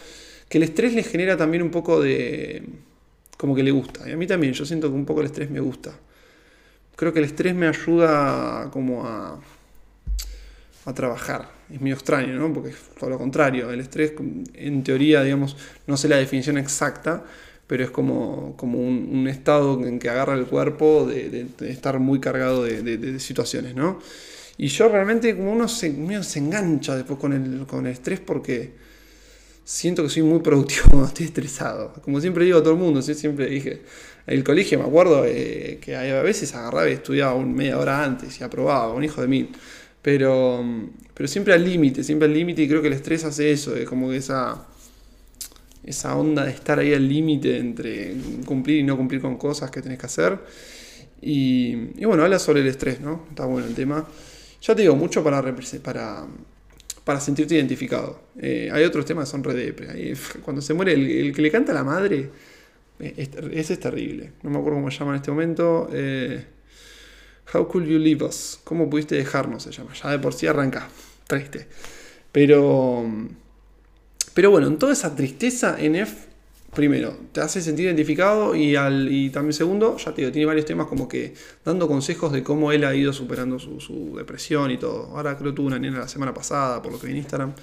que 0.50 0.58
el 0.58 0.64
estrés 0.64 0.94
le 0.94 1.04
genera 1.04 1.38
también 1.38 1.64
un 1.64 1.72
poco 1.72 2.02
de... 2.02 2.64
como 3.38 3.56
que 3.56 3.64
le 3.64 3.72
gusta. 3.72 4.08
Y 4.08 4.12
a 4.12 4.18
mí 4.18 4.28
también, 4.28 4.54
yo 4.54 4.66
siento 4.66 4.90
que 4.90 4.96
un 4.96 5.06
poco 5.06 5.22
el 5.22 5.28
estrés 5.28 5.50
me 5.50 5.60
gusta. 5.60 5.94
Creo 6.96 7.12
que 7.14 7.20
el 7.20 7.26
estrés 7.26 7.56
me 7.56 7.68
ayuda 7.68 8.70
como 8.72 9.06
a, 9.06 9.40
a 10.86 10.94
trabajar. 10.94 11.50
Es 11.72 11.82
muy 11.82 11.92
extraño, 11.92 12.36
¿no? 12.36 12.54
Porque 12.54 12.70
es 12.70 12.78
todo 13.00 13.10
lo 13.10 13.18
contrario. 13.18 13.72
El 13.72 13.80
estrés, 13.80 14.14
en 14.54 14.84
teoría, 14.84 15.24
digamos, 15.24 15.58
no 15.88 15.98
sé 15.98 16.08
la 16.08 16.18
definición 16.18 16.58
exacta, 16.58 17.24
pero 17.68 17.84
es 17.86 17.92
como, 17.92 18.56
como 18.58 18.80
un, 18.80 19.28
estado 19.28 19.84
en 19.86 20.00
que 20.00 20.10
agarra 20.10 20.34
el 20.34 20.46
cuerpo 20.46 21.06
de, 21.06 21.48
estar 21.62 22.00
muy 22.00 22.20
cargado 22.20 22.64
de, 22.64 23.20
situaciones, 23.20 23.76
¿no? 23.76 24.00
Y 24.58 24.68
yo 24.68 24.88
realmente, 24.88 25.36
como 25.36 25.52
uno 25.52 25.68
se, 25.68 26.24
se 26.24 26.40
engancha 26.40 26.96
después 26.96 27.20
con 27.20 27.34
el, 27.34 27.66
con 27.66 27.86
el 27.86 27.94
estrés 27.94 28.20
porque 28.20 28.74
siento 29.64 30.04
que 30.04 30.10
soy 30.10 30.24
muy 30.24 30.40
productivo 30.40 30.84
cuando 30.90 31.08
estoy 31.10 31.26
estresado. 31.26 31.94
Como 32.02 32.22
siempre 32.22 32.46
digo 32.46 32.60
a 32.60 32.64
todo 32.64 32.74
el 32.74 32.80
mundo, 32.80 33.02
siempre 33.02 33.48
dije, 33.48 33.82
el 34.28 34.44
colegio 34.44 34.80
me 34.80 34.86
acuerdo 34.86 35.26
eh, 35.26 35.80
que 35.82 35.96
a 35.96 36.22
veces 36.22 36.54
agarraba 36.54 36.90
y 36.90 36.94
estudiaba 36.94 37.34
un 37.34 37.54
media 37.54 37.80
hora 37.80 38.04
antes 38.04 38.40
y 38.40 38.44
aprobaba, 38.44 38.94
un 38.94 39.04
hijo 39.04 39.22
de 39.22 39.28
mil. 39.28 39.50
Pero, 40.02 40.64
pero 41.14 41.28
siempre 41.28 41.54
al 41.54 41.64
límite, 41.64 42.04
siempre 42.04 42.28
al 42.28 42.34
límite 42.34 42.62
y 42.64 42.68
creo 42.68 42.82
que 42.82 42.88
el 42.88 42.94
estrés 42.94 43.24
hace 43.24 43.52
eso, 43.52 43.76
es 43.76 43.88
como 43.88 44.10
que 44.10 44.18
esa, 44.18 44.68
esa 45.84 46.16
onda 46.18 46.46
de 46.46 46.52
estar 46.52 46.80
ahí 46.80 46.94
al 46.94 47.08
límite 47.08 47.58
entre 47.58 48.16
cumplir 48.46 48.80
y 48.80 48.84
no 48.84 48.98
cumplir 48.98 49.22
con 49.22 49.38
cosas 49.38 49.72
que 49.72 49.82
tenés 49.82 50.00
que 50.00 50.06
hacer. 50.06 50.40
Y, 51.26 52.04
bueno, 52.04 52.24
habla 52.24 52.38
sobre 52.38 52.60
el 52.62 52.68
estrés, 52.68 53.00
¿no? 53.00 53.26
Está 53.30 53.46
bueno 53.46 53.66
el 53.66 53.74
tema. 53.74 54.06
Ya 54.64 54.74
te 54.74 54.82
digo, 54.82 54.96
mucho 54.96 55.24
para, 55.24 55.44
para, 55.84 56.26
para 57.04 57.20
sentirte 57.20 57.56
identificado. 57.56 58.22
Eh, 58.40 58.70
hay 58.72 58.84
otros 58.86 59.06
temas 59.06 59.28
que 59.28 59.32
son 59.32 59.44
re 59.44 59.76
Cuando 60.44 60.62
se 60.62 60.74
muere 60.74 60.94
el, 60.94 61.34
que 61.36 61.42
le 61.42 61.52
canta 61.52 61.74
a 61.74 61.76
la 61.76 61.84
madre, 61.84 62.30
eh, 63.00 63.30
ese 63.52 63.74
es 63.74 63.80
terrible. 63.80 64.32
No 64.42 64.50
me 64.50 64.58
acuerdo 64.58 64.78
cómo 64.78 64.90
se 64.90 65.00
llama 65.00 65.12
en 65.12 65.16
este 65.18 65.32
momento. 65.32 65.90
Eh, 65.92 66.46
How 67.54 67.68
could 67.68 67.86
you 67.86 68.00
leave 68.00 68.24
us? 68.26 68.60
¿Cómo 68.64 68.90
pudiste 68.90 69.16
dejarnos? 69.16 69.64
Se 69.64 69.72
llama. 69.72 69.92
Ya 70.02 70.12
de 70.12 70.20
por 70.20 70.34
sí 70.34 70.48
arranca. 70.48 70.88
Triste. 71.28 71.68
Pero. 72.32 73.06
Pero 74.34 74.50
bueno, 74.50 74.68
en 74.68 74.78
toda 74.80 74.94
esa 74.94 75.16
tristeza, 75.16 75.78
NF 75.78 76.33
primero, 76.74 77.16
te 77.32 77.42
hace 77.42 77.62
sentir 77.62 77.86
identificado 77.86 78.56
y, 78.56 78.76
al, 78.76 79.08
también 79.32 79.54
segundo, 79.54 79.98
ya 79.98 80.14
te 80.14 80.22
digo, 80.22 80.32
tiene 80.32 80.46
varios 80.46 80.66
temas 80.66 80.88
como 80.88 81.08
que 81.08 81.34
dando 81.64 81.88
consejos 81.88 82.32
de 82.32 82.44
cómo 82.44 82.72
él 82.72 82.84
ha 82.84 82.96
ido 82.96 83.14
superando 83.14 83.60
su, 83.60 84.14
depresión 84.18 84.72
y 84.72 84.78
todo. 84.78 85.16
Ahora 85.16 85.38
creo 85.38 85.52
que 85.52 85.56
tuvo 85.56 85.68
una 85.68 85.80
nena 85.80 86.00
la 86.00 86.08
semana 86.08 86.34
pasada, 86.34 86.82
por 86.82 86.92
lo 86.92 87.00
que 87.00 87.08
vi 87.08 87.14
en 87.14 87.20
Instagram. 87.20 87.54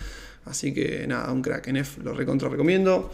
Así 0.45 0.73
que 0.73 1.07
nada, 1.07 1.33
un 1.33 1.43
crack. 1.43 1.71
NF 1.71 1.99
lo 1.99 2.15
recontra 2.15 2.49
recomiendo. 2.49 3.11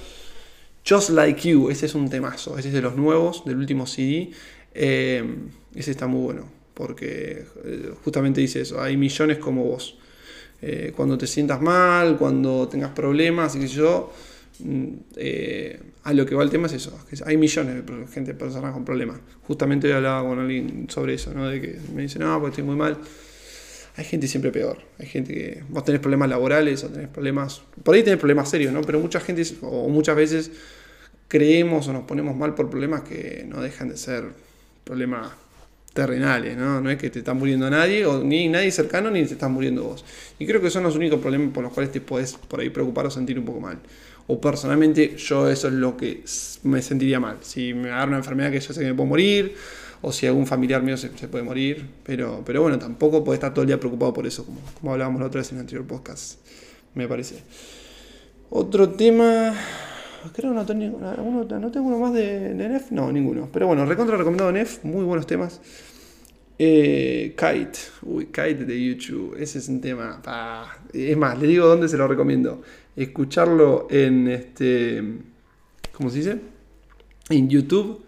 Just 0.89 1.11
Like 1.11 1.51
You, 1.51 1.71
ese 1.71 1.87
es 1.87 1.95
un 1.95 2.09
temazo. 2.09 2.59
Ese 2.59 2.69
es 2.69 2.75
de 2.75 2.83
los 2.83 2.97
nuevos, 2.97 3.45
del 3.45 3.57
último 3.57 3.87
CD. 3.87 4.31
Eh, 4.73 5.25
ese 5.75 5.91
está 5.91 6.07
muy 6.07 6.23
bueno, 6.23 6.49
porque 6.75 7.45
eh, 7.65 7.93
justamente 8.05 8.41
dice 8.41 8.61
eso. 8.61 8.81
Hay 8.81 8.97
millones 8.97 9.39
como 9.39 9.65
vos. 9.65 9.99
Eh, 10.63 10.93
cuando 10.97 11.19
te 11.19 11.27
sientas 11.27 11.61
mal, 11.61 12.17
cuando 12.17 12.69
tengas 12.69 12.91
problemas, 12.93 13.57
y 13.57 13.61
que 13.61 13.69
yo 13.69 14.13
eh, 15.17 15.81
a 16.05 16.13
lo 16.13 16.25
que 16.25 16.35
va 16.35 16.43
el 16.43 16.51
tema 16.51 16.67
es 16.67 16.75
eso, 16.75 16.99
hay 17.25 17.37
millones 17.37 17.85
de 17.85 18.07
gente, 18.09 18.35
personas 18.35 18.73
con 18.73 18.85
problemas. 18.85 19.19
Justamente 19.47 19.89
hoy 19.89 19.95
hablaba 19.95 20.29
con 20.29 20.39
alguien 20.39 20.87
sobre 20.89 21.15
eso, 21.15 21.33
¿no? 21.35 21.49
de 21.49 21.61
que 21.61 21.79
me 21.95 22.03
dice, 22.03 22.19
no, 22.19 22.39
pues 22.41 22.51
estoy 22.51 22.65
muy 22.65 22.77
mal. 22.77 22.99
Hay 23.97 24.05
gente 24.05 24.29
siempre 24.29 24.53
peor. 24.53 24.79
Hay 24.99 25.07
gente 25.07 25.33
que 25.33 25.65
vos 25.69 25.85
tenés 25.85 26.01
problemas 26.01 26.29
laborales 26.29 26.85
o 26.85 26.89
tenés 26.89 27.09
problemas... 27.09 27.63
Por 27.83 27.95
ahí 27.95 28.03
tenés 28.03 28.19
problemas 28.19 28.51
serios, 28.51 28.73
¿no? 28.73 28.83
Pero 28.83 29.01
mucha 29.01 29.21
gente 29.21 29.43
o 29.63 29.89
muchas 29.89 30.15
veces 30.15 30.51
creemos 31.29 31.89
o 31.89 31.93
nos 31.95 32.05
ponemos 32.05 32.37
mal 32.37 32.55
por 32.55 32.69
problemas 32.69 33.03
que 33.03 33.47
no 33.49 33.63
dejan 33.63 33.89
de 33.89 33.97
ser 33.97 34.25
problemas 34.85 35.33
terrenales, 35.95 36.59
¿no? 36.59 36.83
No 36.83 36.91
es 36.91 36.99
que 36.99 37.09
te 37.09 37.21
está 37.21 37.33
muriendo 37.33 37.71
nadie, 37.71 38.07
ni 38.23 38.49
nadie 38.49 38.71
cercano, 38.71 39.11
ni 39.11 39.25
te 39.25 39.33
estás 39.33 39.51
muriendo 39.51 39.85
vos. 39.85 40.05
Y 40.39 40.47
creo 40.47 40.61
que 40.61 40.69
son 40.69 40.83
los 40.83 40.95
únicos 40.95 41.19
problemas 41.21 41.55
por 41.55 41.65
los 41.65 41.73
cuales 41.73 41.91
te 41.91 42.03
podés 42.03 42.35
por 42.35 42.61
ahí 42.61 42.69
preocupar 42.69 43.07
o 43.07 43.11
sentir 43.11 43.39
un 43.39 43.47
poco 43.47 43.61
mal 43.61 43.79
o 44.29 44.41
personalmente 44.41 45.17
yo 45.17 45.49
eso 45.49 45.69
es 45.69 45.75
lo 45.75 45.97
que 45.97 46.25
me 46.65 46.83
sentiría 46.83 47.21
mal. 47.21 47.39
Si 47.43 47.75
me 47.75 47.89
agarra 47.89 48.09
una 48.09 48.17
enfermedad 48.19 48.51
que 48.51 48.61
yo 48.61 48.73
sé 48.73 48.81
que 48.81 48.87
me 48.87 48.95
puedo 48.95 49.09
morir, 49.09 49.55
o 50.03 50.13
si 50.13 50.27
algún 50.27 50.47
familiar 50.47 50.83
mío 50.83 50.97
se, 50.97 51.09
puede 51.09 51.45
morir, 51.45 51.87
pero, 52.05 52.43
pero 52.45 52.63
bueno, 52.63 52.79
tampoco 52.79 53.25
puede 53.25 53.37
estar 53.37 53.53
todo 53.55 53.63
el 53.63 53.69
día 53.69 53.79
preocupado 53.79 54.13
por 54.13 54.27
eso, 54.27 54.45
como, 54.45 54.93
hablábamos 54.93 55.21
la 55.21 55.27
otra 55.27 55.41
vez 55.41 55.51
en 55.51 55.59
el 55.59 55.61
anterior 55.63 55.87
podcast, 55.87 56.41
me 56.95 57.09
parece. 57.09 57.43
Otro 58.51 58.91
tema, 58.91 59.55
creo 60.33 60.51
que 60.51 60.57
no 60.57 60.67
tengo, 60.67 60.99
no 60.99 61.71
tengo 61.71 61.87
uno 61.87 61.99
más 61.99 62.13
de, 62.13 62.55
NEF, 62.55 62.91
no, 62.91 63.11
ninguno, 63.11 63.49
pero 63.53 63.67
bueno, 63.67 63.87
recontra 63.87 64.17
recomendado 64.17 64.53
NEF, 64.53 64.85
muy 64.85 65.05
buenos 65.05 65.27
temas. 65.27 65.61
Eh, 66.59 67.35
Kite, 67.37 67.79
uy, 68.03 68.27
Kite 68.27 68.65
de 68.65 68.83
YouTube, 68.83 69.37
ese 69.39 69.59
es 69.59 69.69
un 69.69 69.81
tema, 69.81 70.23
es 70.93 71.17
más, 71.17 71.39
le 71.39 71.47
digo 71.47 71.67
dónde 71.67 71.89
se 71.89 71.97
lo 71.97 72.09
recomiendo 72.09 72.63
escucharlo 72.97 73.87
en 73.91 74.29
este. 74.29 75.03
¿Cómo 75.93 76.11
se 76.11 76.19
dice? 76.19 76.41
En 77.29 77.49
YouTube. 77.49 78.05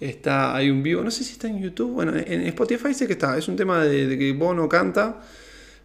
Está, 0.00 0.56
hay 0.56 0.70
un 0.70 0.82
vivo, 0.82 1.04
no 1.04 1.10
sé 1.10 1.24
si 1.24 1.32
está 1.32 1.46
en 1.46 1.60
YouTube, 1.60 1.92
bueno, 1.92 2.16
en 2.16 2.40
Spotify 2.46 2.94
sé 2.94 3.06
que 3.06 3.12
está, 3.12 3.36
es 3.36 3.48
un 3.48 3.56
tema 3.56 3.84
de, 3.84 4.16
que 4.16 4.32
Bono 4.32 4.66
canta, 4.66 5.20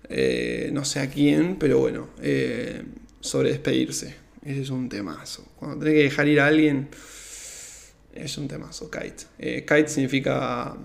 eh, 0.07 0.69
no 0.71 0.85
sé 0.85 1.01
a 1.01 1.09
quién, 1.09 1.57
pero 1.59 1.79
bueno, 1.79 2.11
eh, 2.21 2.81
sobre 3.19 3.49
despedirse, 3.49 4.15
ese 4.41 4.61
es 4.61 4.69
un 4.69 4.87
temazo. 4.87 5.45
Cuando 5.57 5.79
tenés 5.79 5.95
que 5.95 6.03
dejar 6.03 6.29
ir 6.29 6.39
a 6.39 6.47
alguien, 6.47 6.87
es 8.13 8.37
un 8.37 8.47
temazo, 8.47 8.89
kite. 8.89 9.25
Eh, 9.37 9.65
kite 9.67 9.89
significa, 9.89 10.77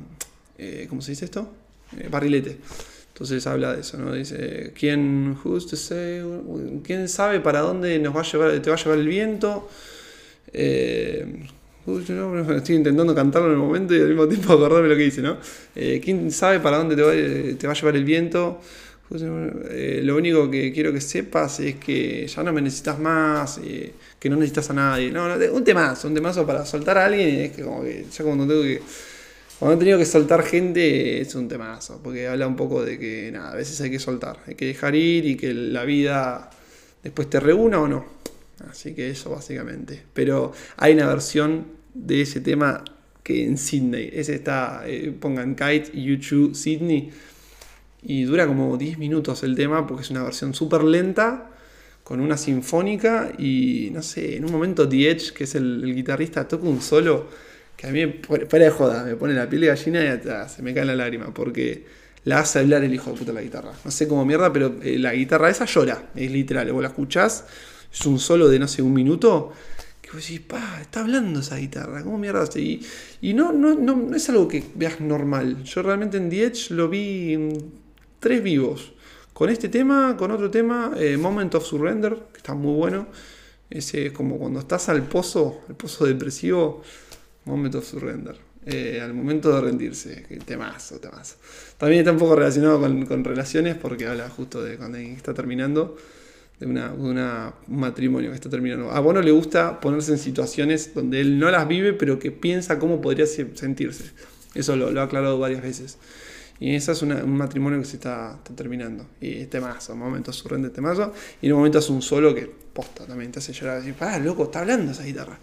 ¿cómo 0.89 1.01
se 1.01 1.13
dice 1.13 1.27
esto? 1.27 1.55
barrilete. 2.11 2.59
Entonces 3.21 3.47
habla 3.47 3.75
de 3.75 3.83
eso, 3.83 3.99
¿no? 3.99 4.15
Dice, 4.15 4.73
¿quién, 4.75 5.37
¿quién 6.83 7.07
sabe 7.07 7.41
para 7.41 7.61
dónde 7.61 7.99
nos 7.99 8.17
va 8.17 8.21
a 8.21 8.25
llevar, 8.25 8.59
te 8.61 8.71
va 8.71 8.77
a 8.77 8.79
llevar 8.79 8.99
el 8.99 9.09
viento? 9.09 9.69
Eh, 10.55 11.27
estoy 11.87 12.77
intentando 12.77 13.15
cantarlo 13.15 13.49
en 13.49 13.53
el 13.53 13.59
momento 13.59 13.95
y 13.95 14.01
al 14.01 14.09
mismo 14.09 14.27
tiempo 14.27 14.51
acordarme 14.55 14.89
lo 14.89 14.97
que 14.97 15.03
dice, 15.03 15.21
¿no? 15.21 15.37
Eh, 15.77 16.01
¿Quién 16.03 16.33
sabe 16.33 16.61
para 16.61 16.79
dónde 16.79 16.97
te 16.97 17.67
va, 17.67 17.73
a 17.73 17.77
llevar 17.77 17.95
el 17.95 18.05
viento? 18.07 18.63
Eh, 19.13 20.01
lo 20.03 20.17
único 20.17 20.51
que 20.51 20.73
quiero 20.73 20.91
que 20.91 21.03
sepas 21.03 21.61
es 21.61 21.75
que 21.75 22.27
ya 22.27 22.43
no 22.43 22.55
me 22.55 22.63
necesitas 22.63 22.99
más, 22.99 23.61
que 24.19 24.31
no 24.31 24.37
necesitas 24.37 24.71
a 24.71 24.73
nadie. 24.73 25.11
No, 25.11 25.27
un 25.53 25.63
temazo, 25.63 26.09
un 26.09 26.15
temazo 26.15 26.47
para 26.47 26.65
soltar 26.65 26.97
a 26.97 27.05
alguien 27.05 27.29
es 27.39 27.53
que 27.53 27.65
como 27.65 27.83
que 27.83 28.07
ya 28.11 28.25
no 28.25 28.47
tengo 28.47 28.63
que 28.63 28.81
cuando 29.61 29.77
he 29.77 29.79
tenido 29.79 29.99
que 29.99 30.07
soltar 30.07 30.43
gente 30.43 31.21
es 31.21 31.35
un 31.35 31.47
temazo, 31.47 32.01
porque 32.03 32.27
habla 32.27 32.49
un 32.49 32.57
poco 32.57 32.83
de 32.83 32.99
que 32.99 33.31
nada, 33.31 33.53
a 33.53 33.55
veces 33.55 33.81
hay 33.83 33.91
que 33.91 33.99
soltar, 33.99 34.39
hay 34.47 34.55
que 34.55 34.65
dejar 34.65 34.95
ir 34.95 35.27
y 35.27 35.37
que 35.37 35.53
la 35.55 35.85
vida 35.85 36.51
después 37.03 37.31
te 37.31 37.39
reúna 37.39 37.79
o 37.79 37.87
no. 37.87 38.05
Así 38.69 38.95
que 38.95 39.11
eso 39.11 39.31
básicamente. 39.31 40.03
Pero 40.15 40.53
hay 40.79 40.95
una 40.95 41.07
versión 41.07 41.67
de 41.93 42.23
ese 42.23 42.41
tema 42.41 42.83
que 43.23 43.45
en 43.45 43.59
Sydney, 43.59 44.11
ese 44.13 44.35
está, 44.35 44.83
eh, 44.87 45.15
pongan 45.19 45.55
Kite 45.55 45.93
YouTube 45.93 46.55
Sydney, 46.55 47.11
y 48.03 48.23
dura 48.25 48.47
como 48.47 48.77
10 48.77 48.99
minutos 48.99 49.43
el 49.43 49.55
tema 49.55 49.87
porque 49.87 50.05
es 50.05 50.11
una 50.11 50.23
versión 50.23 50.55
súper 50.55 50.85
lenta 50.85 51.51
con 52.03 52.21
una 52.21 52.37
sinfónica 52.37 53.31
y 53.39 53.91
no 53.93 54.03
sé, 54.03 54.37
en 54.37 54.47
un 54.47 54.53
momento 54.53 54.89
The 54.89 55.11
Edge, 55.11 55.33
que 55.33 55.45
es 55.45 55.55
el 55.55 55.95
guitarrista, 55.95 56.49
toca 56.49 56.67
un 56.67 56.81
solo 56.81 57.29
que 57.81 57.87
a 57.87 57.91
mí, 57.93 58.21
fuera 58.27 58.67
de 58.67 58.71
joda, 58.71 59.05
me 59.05 59.17
pone 59.17 59.33
la 59.33 59.49
piel 59.49 59.63
de 59.63 59.69
gallina 59.69 60.05
y 60.05 60.49
se 60.51 60.61
me 60.61 60.75
cae 60.75 60.85
la 60.85 60.95
lágrima, 60.95 61.33
porque 61.33 61.87
la 62.25 62.41
hace 62.41 62.59
hablar 62.59 62.85
el 62.85 62.93
hijo 62.93 63.11
de 63.11 63.17
puta 63.17 63.33
la 63.33 63.41
guitarra. 63.41 63.73
No 63.83 63.91
sé 63.91 64.07
cómo 64.07 64.27
mierda, 64.27 64.53
pero 64.53 64.77
eh, 64.83 64.99
la 64.99 65.15
guitarra 65.15 65.49
esa 65.49 65.65
llora, 65.65 66.11
es 66.15 66.31
literal. 66.31 66.71
Vos 66.73 66.83
la 66.83 66.89
escuchás, 66.89 67.47
es 67.91 68.05
un 68.05 68.19
solo 68.19 68.51
de 68.51 68.59
no 68.59 68.69
sé, 68.69 68.83
un 68.83 68.93
minuto, 68.93 69.55
que 70.03 70.11
vos 70.11 70.21
decís, 70.21 70.41
pa, 70.41 70.79
está 70.83 71.01
hablando 71.01 71.41
esa 71.41 71.57
guitarra, 71.57 72.05
¿cómo 72.05 72.19
mierda? 72.19 72.45
Y, 72.55 72.87
y 73.23 73.33
no, 73.33 73.51
no, 73.51 73.75
no, 73.75 74.15
es 74.15 74.29
algo 74.29 74.47
que 74.47 74.63
veas 74.75 75.01
normal. 75.01 75.65
Yo 75.65 75.81
realmente 75.81 76.19
en 76.19 76.29
The 76.29 76.45
Edge 76.45 76.75
lo 76.75 76.91
vi 76.91 77.49
tres 78.19 78.43
vivos. 78.43 78.93
Con 79.33 79.49
este 79.49 79.71
tema, 79.71 80.19
con 80.19 80.31
otro 80.33 80.51
tema, 80.51 80.93
eh, 80.99 81.17
Moment 81.17 81.55
of 81.55 81.65
Surrender, 81.65 82.15
que 82.31 82.37
está 82.37 82.53
muy 82.53 82.75
bueno. 82.75 83.07
Ese 83.71 84.09
es 84.09 84.13
como 84.13 84.37
cuando 84.37 84.61
estás 84.61 84.91
al 84.91 85.05
pozo, 85.05 85.63
el 85.71 85.77
pozo 85.77 86.05
depresivo 86.05 86.83
Moment 87.45 87.75
of 87.75 87.85
Surrender. 87.85 88.51
Eh, 88.67 89.01
al 89.03 89.15
momento 89.15 89.55
de 89.55 89.61
rendirse. 89.61 90.27
Temazo, 90.45 90.99
temazo. 90.99 91.37
También 91.79 92.01
está 92.01 92.13
un 92.13 92.19
poco 92.19 92.37
relacionado 92.37 92.81
con, 92.81 93.25
relaciones 93.25 93.77
porque 93.77 94.07
habla 94.07 94.29
justo 94.29 94.63
de 94.63 94.77
cuando 94.77 94.99
está 94.99 95.33
terminando. 95.33 95.97
De, 96.59 96.67
una, 96.67 96.93
un 96.93 97.81
matrimonio 97.81 98.31
que 98.31 98.35
está 98.35 98.51
terminando. 98.51 98.91
A 98.91 99.01
Bono 99.01 99.23
le 99.23 99.31
gusta 99.31 99.81
ponerse 99.81 100.13
en 100.13 100.19
situaciones 100.19 100.93
donde 100.95 101.23
él 101.23 101.39
no 101.39 101.51
las 101.51 101.67
vive, 101.67 101.95
pero 101.95 102.19
que 102.19 102.31
piensa 102.31 102.79
cómo 102.79 103.01
podría 103.01 103.27
sentirse. 103.27 104.11
Eso 104.55 104.77
lo, 104.77 105.01
ha 105.01 105.05
aclarado 105.05 105.39
varias 105.39 105.63
veces. 105.63 105.97
Y 106.59 106.75
ese 106.75 106.93
es 106.93 107.01
un 107.01 107.35
matrimonio 107.35 107.79
que 107.79 107.87
se 107.87 107.97
está, 107.97 108.39
terminando. 108.55 109.07
Y 109.23 109.47
temazo, 109.47 109.97
momento 109.97 110.31
surrender 110.35 110.71
temazo. 110.71 111.15
Y 111.41 111.47
en 111.47 111.53
un 111.53 111.61
momento 111.61 111.79
hace 111.79 111.93
un 111.93 112.03
solo 112.03 112.35
que 112.35 112.53
posta 112.75 113.07
también 113.07 113.33
te 113.33 113.39
hace 113.39 113.55
llorar. 113.55 113.79
Decir, 113.79 113.95
ah, 114.01 114.19
loco, 114.19 114.45
está 114.45 114.61
hablando 114.61 114.93
esa 114.93 115.05
guitarra. 115.05 115.39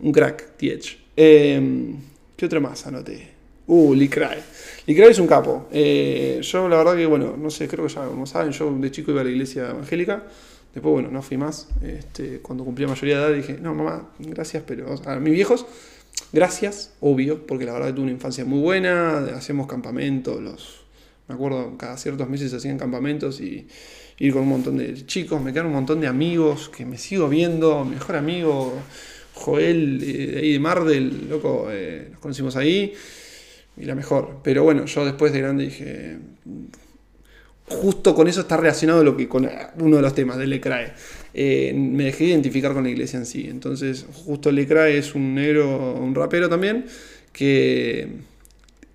Un 0.00 0.12
crack, 0.12 0.56
TH. 0.56 0.96
Em, 1.16 1.96
¿Qué 2.36 2.46
otra 2.46 2.60
más 2.60 2.86
anoté? 2.86 3.28
Uh, 3.66 3.92
Licrae. 3.94 4.38
Licrae 4.86 5.10
es 5.10 5.18
un 5.18 5.26
capo. 5.26 5.68
Eh, 5.72 6.38
yo 6.40 6.68
la 6.68 6.76
verdad 6.76 6.96
que, 6.96 7.04
bueno, 7.06 7.36
no 7.36 7.50
sé, 7.50 7.66
creo 7.66 7.86
que 7.86 7.92
ya 7.92 8.06
como 8.06 8.24
saben, 8.24 8.52
yo 8.52 8.70
de 8.78 8.90
chico 8.90 9.10
iba 9.10 9.22
a 9.22 9.24
la 9.24 9.30
iglesia 9.30 9.70
evangélica. 9.70 10.24
Después, 10.72 10.92
bueno, 10.92 11.10
no 11.10 11.20
fui 11.20 11.36
más. 11.36 11.68
Este, 11.82 12.38
cuando 12.38 12.64
cumplí 12.64 12.84
la 12.84 12.92
mayoría 12.92 13.18
de 13.18 13.26
edad 13.26 13.36
dije, 13.36 13.58
no, 13.60 13.74
mamá, 13.74 14.10
gracias, 14.20 14.62
pero 14.64 14.94
a 15.04 15.16
mis 15.16 15.32
viejos, 15.32 15.66
gracias, 16.32 16.92
obvio, 17.00 17.44
porque 17.46 17.64
la 17.64 17.72
verdad 17.72 17.88
que 17.88 17.94
tuve 17.94 18.04
una 18.04 18.12
infancia 18.12 18.44
muy 18.44 18.60
buena. 18.60 19.18
Hacíamos 19.34 19.66
campamentos, 19.66 20.40
los, 20.40 20.84
me 21.26 21.34
acuerdo, 21.34 21.76
cada 21.76 21.96
ciertos 21.96 22.28
meses 22.28 22.54
hacían 22.54 22.78
campamentos 22.78 23.40
y 23.40 23.66
ir 24.18 24.32
con 24.32 24.42
un 24.42 24.48
montón 24.48 24.78
de 24.78 25.04
chicos. 25.06 25.42
Me 25.42 25.50
quedaron 25.50 25.72
un 25.72 25.76
montón 25.76 26.00
de 26.00 26.06
amigos 26.06 26.68
que 26.68 26.86
me 26.86 26.96
sigo 26.98 27.28
viendo, 27.28 27.84
mejor 27.84 28.14
amigo 28.14 28.74
Joel 29.38 30.00
eh, 30.02 30.38
ahí 30.40 30.52
de 30.52 30.58
Mardel, 30.58 31.28
loco, 31.28 31.68
eh, 31.70 32.08
nos 32.10 32.20
conocimos 32.20 32.56
ahí 32.56 32.92
y 33.76 33.84
la 33.84 33.94
mejor. 33.94 34.40
Pero 34.42 34.64
bueno, 34.64 34.84
yo 34.86 35.04
después 35.04 35.32
de 35.32 35.40
grande 35.40 35.64
dije, 35.64 36.18
justo 37.68 38.14
con 38.14 38.28
eso 38.28 38.40
está 38.40 38.56
relacionado 38.56 39.04
lo 39.04 39.16
que 39.16 39.28
con 39.28 39.48
uno 39.78 39.96
de 39.96 40.02
los 40.02 40.14
temas 40.14 40.38
de 40.38 40.46
Lecrae. 40.46 40.92
Eh, 41.34 41.72
me 41.74 42.04
dejé 42.04 42.24
identificar 42.24 42.72
con 42.72 42.84
la 42.84 42.90
iglesia 42.90 43.18
en 43.18 43.26
sí. 43.26 43.46
Entonces, 43.48 44.06
justo 44.12 44.50
Lecrae 44.50 44.98
es 44.98 45.14
un 45.14 45.34
negro, 45.34 45.94
un 45.94 46.14
rapero 46.14 46.48
también, 46.48 46.86
que 47.32 48.08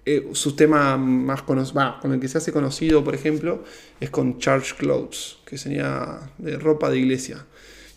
eh, 0.06 0.30
su 0.34 0.56
tema 0.56 0.98
más 0.98 1.44
con 1.44 1.60
el 1.60 2.20
que 2.20 2.28
se 2.28 2.38
hace 2.38 2.52
conocido, 2.52 3.04
por 3.04 3.16
ejemplo, 3.16 3.64
es 4.00 4.10
con 4.10 4.40
Church 4.40 4.76
Clothes, 4.76 5.38
que 5.46 5.58
sería 5.58 6.20
de 6.38 6.58
ropa 6.58 6.90
de 6.90 7.00
iglesia. 7.00 7.46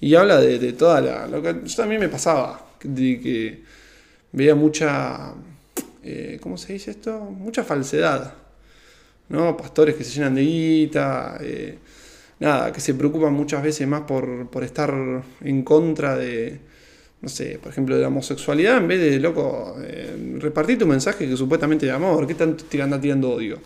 Y 0.01 0.15
habla 0.15 0.41
de, 0.41 0.73
toda 0.73 1.01
la... 1.01 1.27
Lo 1.27 1.43
que 1.43 1.57
yo 1.65 1.77
también 1.77 2.01
me 2.01 2.09
pasaba, 2.09 2.67
de 2.83 3.21
que 3.21 3.63
veía 4.33 4.55
mucha... 4.55 5.35
Eh, 6.03 6.39
¿Cómo 6.41 6.57
se 6.57 6.75
dice 6.75 6.93
esto? 6.93 7.19
Mucha 7.21 7.65
falsedad. 7.65 8.35
¿no? 9.29 9.57
Pastores 9.57 9.95
que 9.97 10.05
se 10.05 10.15
llenan 10.15 10.35
de 10.35 10.43
guita. 10.43 11.39
Eh, 11.41 11.79
nada, 12.41 12.73
que 12.73 12.81
se 12.81 12.95
preocupan 12.95 13.33
muchas 13.33 13.63
veces 13.63 13.87
más 13.89 14.03
por, 14.03 14.49
por 14.51 14.65
estar 14.65 14.95
en 15.41 15.63
contra 15.63 16.17
de, 16.17 16.61
no 17.21 17.29
sé, 17.29 17.59
por 17.63 17.73
ejemplo, 17.73 17.97
de 17.97 18.03
la 18.03 18.09
homosexualidad, 18.09 18.79
en 18.79 18.89
vez 18.89 19.01
de, 19.01 19.19
loco, 19.19 19.77
eh, 19.83 20.37
repartir 20.39 20.79
tu 20.79 20.87
mensaje 20.87 21.29
que 21.29 21.37
supuestamente 21.37 21.87
de 21.87 21.93
amor, 21.93 22.27
¿qué 22.27 22.35
tanto 22.35 22.65
anda 22.83 23.01
tirando 23.01 23.31
odio? 23.31 23.59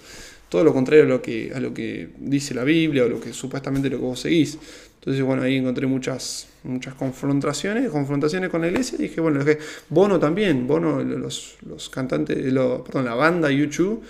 Todo 0.49 0.65
lo 0.65 0.73
contrario 0.73 1.05
a 1.05 1.07
lo, 1.07 1.23
que, 1.23 1.53
a 1.55 1.61
lo 1.61 1.73
que 1.73 2.09
dice 2.19 2.55
la 2.55 2.65
Biblia 2.65 3.05
o 3.05 3.09
lo 3.09 3.21
que 3.21 3.33
supuestamente 3.33 3.89
lo 3.89 3.99
que 3.99 4.05
vos 4.05 4.21
seguís. 4.21 4.59
Entonces, 5.01 5.23
bueno, 5.25 5.43
ahí 5.43 5.57
encontré 5.57 5.87
muchas, 5.87 6.47
muchas 6.63 6.93
confrontaciones, 6.93 7.89
confrontaciones 7.89 8.51
con 8.51 8.61
la 8.61 8.69
iglesia 8.69 8.97
y 8.99 9.05
dije, 9.05 9.23
bueno, 9.23 9.43
Bono 9.89 10.19
también, 10.19 10.67
Bono, 10.67 11.03
los, 11.03 11.57
los 11.67 11.89
cantantes, 11.89 12.53
lo, 12.53 12.85
perdón, 12.85 13.07
la 13.07 13.15
banda 13.15 13.51
YouTube, 13.51 14.03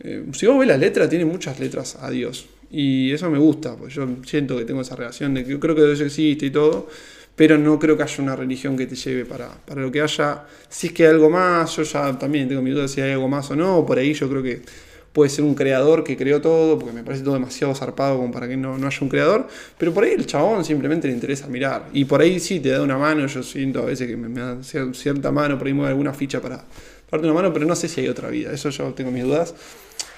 eh, 0.00 0.24
si 0.32 0.46
vos 0.46 0.58
ves 0.58 0.66
la 0.66 0.76
letra, 0.76 1.08
tiene 1.08 1.24
muchas 1.24 1.60
letras 1.60 1.96
a 2.00 2.10
Dios. 2.10 2.46
Y 2.72 3.12
eso 3.12 3.30
me 3.30 3.38
gusta, 3.38 3.76
porque 3.76 3.94
yo 3.94 4.08
siento 4.26 4.58
que 4.58 4.64
tengo 4.64 4.80
esa 4.80 4.96
relación 4.96 5.32
de 5.32 5.44
que 5.44 5.50
yo 5.52 5.60
creo 5.60 5.76
que 5.76 5.82
Dios 5.82 6.00
existe 6.00 6.46
y 6.46 6.50
todo, 6.50 6.88
pero 7.36 7.56
no 7.56 7.78
creo 7.78 7.96
que 7.96 8.02
haya 8.02 8.20
una 8.20 8.34
religión 8.34 8.76
que 8.76 8.86
te 8.86 8.96
lleve 8.96 9.24
para, 9.24 9.48
para 9.48 9.80
lo 9.80 9.92
que 9.92 10.00
haya. 10.00 10.42
Si 10.68 10.88
es 10.88 10.92
que 10.92 11.04
hay 11.04 11.10
algo 11.10 11.30
más, 11.30 11.76
yo 11.76 11.84
ya 11.84 12.18
también 12.18 12.48
tengo 12.48 12.62
mi 12.62 12.72
duda 12.72 12.88
si 12.88 13.00
hay 13.00 13.12
algo 13.12 13.28
más 13.28 13.48
o 13.52 13.54
no, 13.54 13.86
por 13.86 13.96
ahí 13.98 14.12
yo 14.12 14.28
creo 14.28 14.42
que 14.42 14.62
puede 15.12 15.30
ser 15.30 15.44
un 15.44 15.54
creador 15.54 16.04
que 16.04 16.16
creó 16.16 16.40
todo, 16.40 16.78
porque 16.78 16.94
me 16.94 17.02
parece 17.02 17.22
todo 17.22 17.34
demasiado 17.34 17.74
zarpado 17.74 18.16
como 18.16 18.32
para 18.32 18.48
que 18.48 18.56
no, 18.56 18.78
no, 18.78 18.86
haya 18.86 18.98
un 19.00 19.08
creador, 19.08 19.46
pero 19.78 19.92
por 19.92 20.04
ahí 20.04 20.12
el 20.12 20.26
chabón 20.26 20.64
simplemente 20.64 21.06
le 21.08 21.14
interesa 21.14 21.46
mirar, 21.48 21.88
y 21.92 22.04
por 22.04 22.20
ahí 22.20 22.40
sí 22.40 22.60
te 22.60 22.70
da 22.70 22.82
una 22.82 22.96
mano, 22.96 23.26
yo 23.26 23.42
siento 23.42 23.82
a 23.82 23.84
veces 23.84 24.08
que 24.08 24.16
me, 24.16 24.40
da 24.40 24.62
cierta 24.62 25.30
mano, 25.30 25.58
por 25.58 25.66
ahí 25.66 25.74
mueve 25.74 25.90
alguna 25.90 26.14
ficha 26.14 26.40
para 26.40 26.64
darte 27.10 27.26
una 27.26 27.34
mano, 27.34 27.52
pero 27.52 27.66
no 27.66 27.76
sé 27.76 27.88
si 27.88 28.00
hay 28.00 28.08
otra 28.08 28.30
vida, 28.30 28.52
eso 28.52 28.70
yo 28.70 28.92
tengo 28.94 29.10
mis 29.10 29.24
dudas, 29.24 29.54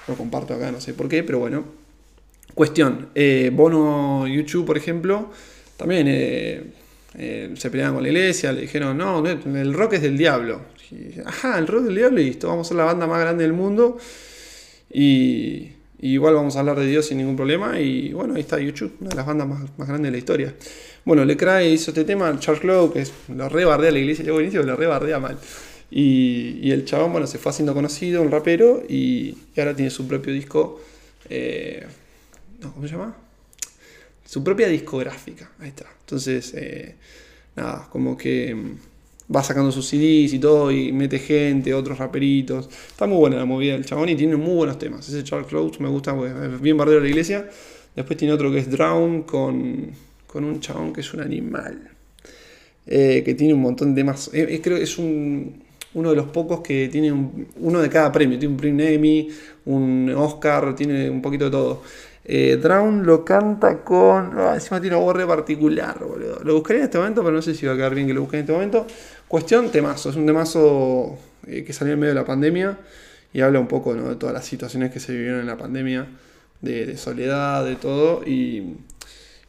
lo 0.07 0.15
comparto 0.15 0.53
acá, 0.53 0.71
no 0.71 0.79
sé 0.79 0.93
por 0.93 1.09
qué, 1.09 1.23
pero 1.23 1.39
bueno. 1.39 1.85
Cuestión, 2.53 3.09
eh, 3.15 3.51
Bono 3.53 4.25
YouTube, 4.27 4.65
por 4.65 4.77
ejemplo, 4.77 5.29
también 5.75 6.07
eh, 6.07 6.63
eh, 7.17 7.53
se 7.57 7.69
peleaban 7.69 7.95
con 7.95 8.03
la 8.03 8.07
iglesia, 8.07 8.53
le 8.53 8.61
dijeron, 8.61 8.97
no, 8.97 9.27
el 9.27 9.73
rock 9.73 9.93
es 9.93 10.03
del 10.03 10.17
diablo. 10.17 10.61
Ajá, 11.25 11.57
el 11.57 11.67
rock 11.67 11.81
es 11.81 11.85
del 11.87 11.95
diablo 11.95 12.21
y 12.21 12.25
listo, 12.25 12.47
vamos 12.47 12.67
a 12.67 12.69
ser 12.69 12.77
la 12.77 12.85
banda 12.85 13.07
más 13.07 13.19
grande 13.19 13.43
del 13.43 13.51
mundo 13.51 13.97
y, 14.91 15.71
igual 15.99 16.35
vamos 16.35 16.55
a 16.55 16.59
hablar 16.59 16.79
de 16.79 16.87
Dios 16.87 17.07
sin 17.07 17.17
ningún 17.17 17.35
problema 17.35 17.79
y 17.79 18.13
bueno, 18.13 18.35
ahí 18.35 18.41
está 18.41 18.59
YouTube, 18.59 18.95
una 18.99 19.09
de 19.09 19.15
las 19.15 19.25
bandas 19.25 19.47
más, 19.47 19.87
grandes 19.87 20.03
de 20.03 20.11
la 20.11 20.17
historia. 20.17 20.55
Bueno, 21.03 21.23
Lecrae 21.25 21.69
hizo 21.69 21.91
este 21.91 22.03
tema, 22.03 22.37
Charles 22.39 22.61
Clow, 22.61 22.91
que 22.91 23.01
es, 23.01 23.13
lo 23.27 23.47
rebardea 23.49 23.91
la 23.91 23.99
iglesia, 23.99 24.25
yo 24.25 24.39
inicio 24.41 24.63
lo 24.63 24.75
rebardea 24.75 25.19
mal. 25.19 25.37
Y, 25.91 26.71
el 26.71 26.83
chabón, 26.85 27.11
bueno, 27.11 27.27
se 27.27 27.37
fue 27.37 27.51
haciendo 27.51 27.73
conocido, 27.73 28.21
un 28.21 28.31
rapero, 28.31 28.83
y, 28.87 29.37
ahora 29.57 29.75
tiene 29.75 29.91
su 29.91 30.07
propio 30.07 30.33
disco. 30.33 30.81
Eh, 31.29 31.85
¿Cómo 32.61 32.87
se 32.87 32.93
llama? 32.93 33.15
Su 34.25 34.43
propia 34.43 34.67
discográfica. 34.67 35.51
Ahí 35.59 35.69
está. 35.69 35.85
Entonces, 36.01 36.53
eh, 36.55 36.95
nada, 37.55 37.87
como 37.91 38.17
que 38.17 38.55
mm, 38.55 38.77
va 39.33 39.43
sacando 39.43 39.71
sus 39.71 39.87
CDs 39.87 40.33
y 40.33 40.39
todo, 40.39 40.71
y 40.71 40.91
mete 40.91 41.19
gente, 41.19 41.73
otros 41.73 41.97
raperitos. 41.97 42.69
Está 42.87 43.07
muy 43.07 43.17
buena 43.17 43.37
la 43.37 43.45
movida 43.45 43.73
del 43.73 43.85
chabón 43.85 44.09
y 44.09 44.15
tiene 44.15 44.35
muy 44.35 44.55
buenos 44.55 44.77
temas. 44.77 45.07
Ese 45.07 45.23
Charles 45.23 45.47
Close 45.47 45.81
me 45.81 45.89
gusta, 45.89 46.15
es 46.53 46.61
bien 46.61 46.77
bardero 46.77 46.99
de 46.99 47.05
la 47.05 47.09
iglesia. 47.09 47.49
Después 47.95 48.17
tiene 48.17 48.33
otro 48.33 48.51
que 48.51 48.59
es 48.59 48.69
Drown 48.69 49.23
con, 49.23 49.91
con 50.27 50.43
un 50.43 50.59
chabón 50.59 50.93
que 50.93 51.01
es 51.01 51.13
un 51.13 51.21
animal. 51.21 51.91
Eh, 52.87 53.23
que 53.25 53.33
tiene 53.33 53.53
un 53.53 53.61
montón 53.61 53.95
de 53.95 54.01
temas. 54.01 54.29
creo 54.31 54.77
que 54.77 54.83
es 54.83 54.97
un, 54.99 55.63
uno 55.95 56.11
de 56.11 56.15
los 56.15 56.27
pocos 56.27 56.61
que 56.61 56.87
tiene 56.89 57.11
uno 57.11 57.81
de 57.81 57.89
cada 57.89 58.11
premio. 58.11 58.37
Tiene 58.37 58.53
un 58.53 58.59
premio 58.59 58.85
Emmy, 58.85 59.29
un 59.65 60.13
Oscar, 60.15 60.75
tiene 60.75 61.09
un 61.09 61.21
poquito 61.21 61.45
de 61.45 61.51
todo. 61.51 61.81
Eh, 62.27 62.57
Drown 62.61 63.05
lo 63.05 63.23
canta 63.23 63.83
con. 63.83 64.31
Ah, 64.37 64.51
encima 64.55 64.81
tiene 64.81 64.95
una 64.95 65.05
voz 65.05 65.25
particular, 65.25 65.97
boludo. 65.99 66.39
Lo 66.43 66.55
buscaré 66.55 66.79
en 66.79 66.85
este 66.85 66.97
momento, 66.97 67.23
pero 67.23 67.35
no 67.35 67.41
sé 67.41 67.53
si 67.53 67.65
va 67.65 67.73
a 67.73 67.75
quedar 67.75 67.93
bien 67.93 68.07
que 68.07 68.13
lo 68.13 68.21
busque 68.21 68.37
en 68.37 68.41
este 68.41 68.53
momento. 68.53 68.87
Cuestión, 69.27 69.71
temazo. 69.71 70.11
Es 70.11 70.15
un 70.15 70.25
temazo 70.27 71.17
eh, 71.47 71.63
que 71.63 71.73
salió 71.73 71.93
en 71.93 71.99
medio 71.99 72.13
de 72.13 72.19
la 72.19 72.25
pandemia 72.25 72.77
y 73.33 73.41
habla 73.41 73.59
un 73.59 73.67
poco 73.67 73.93
de 73.95 74.15
todas 74.15 74.33
las 74.33 74.45
situaciones 74.45 74.91
que 74.91 74.99
se 74.99 75.13
vivieron 75.13 75.39
en 75.39 75.47
la 75.47 75.57
pandemia, 75.57 76.07
de, 76.61 76.95
soledad, 76.95 77.65
de 77.65 77.75
todo. 77.75 78.23
Y, 78.25 78.77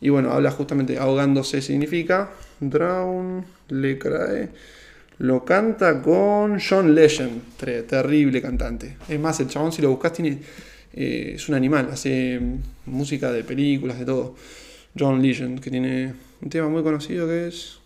bueno, 0.08 0.32
habla 0.32 0.50
justamente 0.50 0.98
ahogándose 0.98 1.60
significa. 1.60 2.30
Drown, 2.58 3.44
le 3.68 3.98
cae. 3.98 4.48
Lo 5.18 5.44
canta 5.44 6.02
con 6.02 6.58
John 6.58 6.94
Legend, 6.94 7.42
terrible 7.86 8.40
cantante. 8.40 8.96
Es 9.08 9.20
más, 9.20 9.38
el 9.40 9.48
chabón, 9.48 9.72
si 9.72 9.82
lo 9.82 9.90
buscas, 9.90 10.12
tiene, 10.14 10.40
eh, 10.94 11.32
es 11.36 11.48
un 11.48 11.54
animal, 11.54 11.88
hace 11.92 12.40
música 12.86 13.30
de 13.30 13.44
películas, 13.44 13.98
de 13.98 14.04
todo. 14.06 14.34
John 14.98 15.20
Legend, 15.22 15.60
que 15.60 15.70
tiene 15.70 16.14
un 16.40 16.48
tema 16.48 16.68
muy 16.68 16.82
conocido 16.82 17.26
que 17.28 17.48
es. 17.48 17.78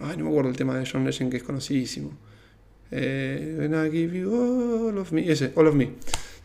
Ay, 0.00 0.16
no 0.16 0.24
me 0.24 0.30
acuerdo 0.30 0.50
el 0.50 0.56
tema 0.56 0.78
de 0.78 0.88
John 0.90 1.04
Legend 1.04 1.30
que 1.30 1.38
es 1.38 1.42
conocidísimo. 1.42 2.12
Eh, 2.90 3.68
I 3.70 3.90
give 3.90 4.18
you 4.18 4.88
all 4.88 4.98
of 4.98 5.12
me. 5.12 5.30
Ese, 5.30 5.52
all 5.54 5.66
of 5.66 5.74
me. 5.74 5.90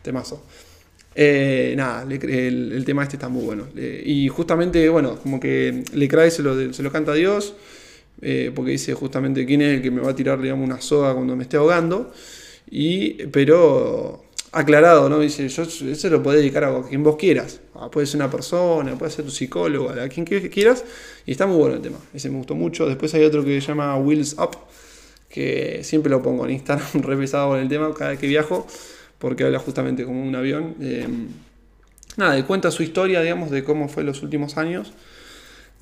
Temazo. 0.02 0.42
Eh, 1.14 1.74
nada, 1.76 2.02
el, 2.02 2.82
tema 2.84 3.04
este 3.04 3.16
está 3.16 3.28
muy 3.28 3.44
bueno. 3.44 3.68
y 3.76 4.28
justamente, 4.28 4.88
bueno, 4.88 5.16
como 5.16 5.38
que 5.38 5.84
le 5.92 6.08
crae, 6.08 6.30
se 6.30 6.42
lo, 6.42 6.72
se 6.72 6.82
lo 6.82 6.90
canta 6.90 7.12
a 7.12 7.14
Dios. 7.14 7.54
Eh, 8.22 8.52
porque 8.54 8.70
dice 8.70 8.94
justamente 8.94 9.44
quién 9.44 9.60
es 9.60 9.76
el 9.76 9.82
que 9.82 9.90
me 9.90 10.00
va 10.00 10.12
a 10.12 10.16
tirar 10.16 10.40
digamos, 10.40 10.64
una 10.64 10.80
soga 10.80 11.12
cuando 11.14 11.36
me 11.36 11.42
esté 11.42 11.56
ahogando, 11.56 12.12
y, 12.70 13.26
pero 13.26 14.23
aclarado, 14.54 15.08
¿no? 15.08 15.18
Dice, 15.20 15.48
yo 15.48 15.62
eso 15.62 16.10
lo 16.10 16.22
podés 16.22 16.40
dedicar 16.40 16.64
a 16.64 16.82
quien 16.88 17.02
vos 17.02 17.16
quieras, 17.16 17.60
ah, 17.74 17.90
puede 17.90 18.06
ser 18.06 18.16
una 18.16 18.30
persona, 18.30 18.96
puede 18.96 19.10
ser 19.10 19.24
tu 19.24 19.30
psicólogo, 19.30 19.90
a 19.90 20.08
quien 20.08 20.24
quieras, 20.24 20.84
y 21.26 21.32
está 21.32 21.46
muy 21.46 21.56
bueno 21.56 21.76
el 21.76 21.82
tema, 21.82 21.98
ese 22.14 22.30
me 22.30 22.38
gustó 22.38 22.54
mucho, 22.54 22.86
después 22.86 23.12
hay 23.14 23.24
otro 23.24 23.44
que 23.44 23.60
se 23.60 23.66
llama 23.66 23.96
Wheels 23.96 24.36
Up, 24.38 24.56
que 25.28 25.80
siempre 25.82 26.10
lo 26.10 26.22
pongo 26.22 26.44
en 26.46 26.52
Instagram, 26.52 26.86
re 27.02 27.16
pesado 27.16 27.50
con 27.50 27.58
el 27.58 27.68
tema 27.68 27.92
cada 27.92 28.10
vez 28.10 28.20
que 28.20 28.28
viajo, 28.28 28.66
porque 29.18 29.44
habla 29.44 29.58
justamente 29.58 30.04
como 30.04 30.22
un 30.22 30.34
avión. 30.36 30.74
Eh, 30.80 31.08
nada, 32.16 32.46
cuenta 32.46 32.70
su 32.70 32.82
historia, 32.82 33.20
digamos, 33.22 33.50
de 33.50 33.64
cómo 33.64 33.88
fue 33.88 34.04
los 34.04 34.22
últimos 34.22 34.56
años 34.56 34.92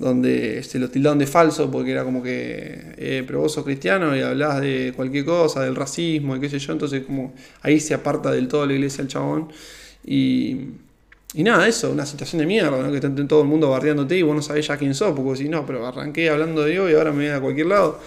donde 0.02 0.58
este, 0.58 0.80
lo 0.80 0.90
tildaron 0.90 1.18
de 1.18 1.26
falso 1.26 1.70
porque 1.70 1.92
era 1.92 2.02
como 2.02 2.22
que, 2.22 2.94
eh, 2.96 3.22
pero 3.24 3.40
vos 3.40 3.52
sos 3.52 3.64
cristiano 3.64 4.16
y 4.16 4.20
hablás 4.20 4.60
de 4.60 4.92
cualquier 4.96 5.24
cosa, 5.24 5.62
del 5.62 5.76
racismo 5.76 6.34
y 6.36 6.40
qué 6.40 6.50
sé 6.50 6.58
yo, 6.58 6.72
entonces 6.72 7.04
como 7.04 7.32
ahí 7.62 7.78
se 7.78 7.94
aparta 7.94 8.32
del 8.32 8.48
todo 8.48 8.66
la 8.66 8.72
iglesia 8.72 9.02
el 9.02 9.08
chabón 9.08 9.52
y, 10.04 10.56
y 11.34 11.44
nada, 11.44 11.68
eso, 11.68 11.92
una 11.92 12.04
situación 12.04 12.40
de 12.40 12.46
mierda, 12.46 12.70
¿no? 12.70 12.90
que 12.90 12.96
estén 12.96 13.28
todo 13.28 13.42
el 13.42 13.48
mundo 13.48 13.70
bardeándote 13.70 14.18
y 14.18 14.22
vos 14.22 14.34
no 14.34 14.42
sabés 14.42 14.66
ya 14.66 14.76
quién 14.76 14.92
sos, 14.92 15.14
porque 15.14 15.44
si 15.44 15.48
no, 15.48 15.64
pero 15.64 15.86
arranqué 15.86 16.30
hablando 16.30 16.62
de 16.62 16.72
Dios 16.72 16.90
y 16.90 16.94
ahora 16.94 17.12
me 17.12 17.28
voy 17.28 17.36
a 17.36 17.40
cualquier 17.40 17.66
lado. 17.66 18.00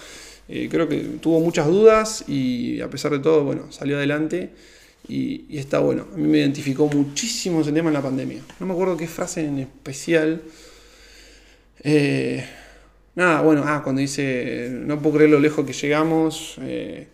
Eh, 0.48 0.68
creo 0.70 0.86
que 0.88 0.98
tuvo 1.20 1.40
muchas 1.40 1.66
dudas 1.66 2.24
y 2.28 2.80
a 2.82 2.90
pesar 2.90 3.10
de 3.12 3.20
todo, 3.20 3.42
bueno, 3.42 3.72
salió 3.72 3.96
adelante. 3.96 4.50
Y, 5.08 5.44
y, 5.48 5.58
está 5.58 5.78
bueno. 5.78 6.06
A 6.12 6.16
mí 6.16 6.26
me 6.26 6.38
identificó 6.38 6.88
muchísimo 6.88 7.60
ese 7.60 7.70
tema 7.70 7.90
en 7.90 7.94
la 7.94 8.02
pandemia. 8.02 8.42
No 8.58 8.66
me 8.66 8.72
acuerdo 8.72 8.96
qué 8.96 9.06
frase 9.06 9.46
en 9.46 9.60
especial, 9.60 10.42
eh, 11.80 12.44
nada, 13.14 13.42
bueno, 13.42 13.62
ah, 13.64 13.82
cuando 13.82 14.00
dice, 14.00 14.68
no 14.72 15.00
puedo 15.00 15.16
creer 15.16 15.30
lo 15.30 15.40
lejos 15.40 15.66
que 15.66 15.72
llegamos. 15.72 16.56
Eh, 16.60 17.08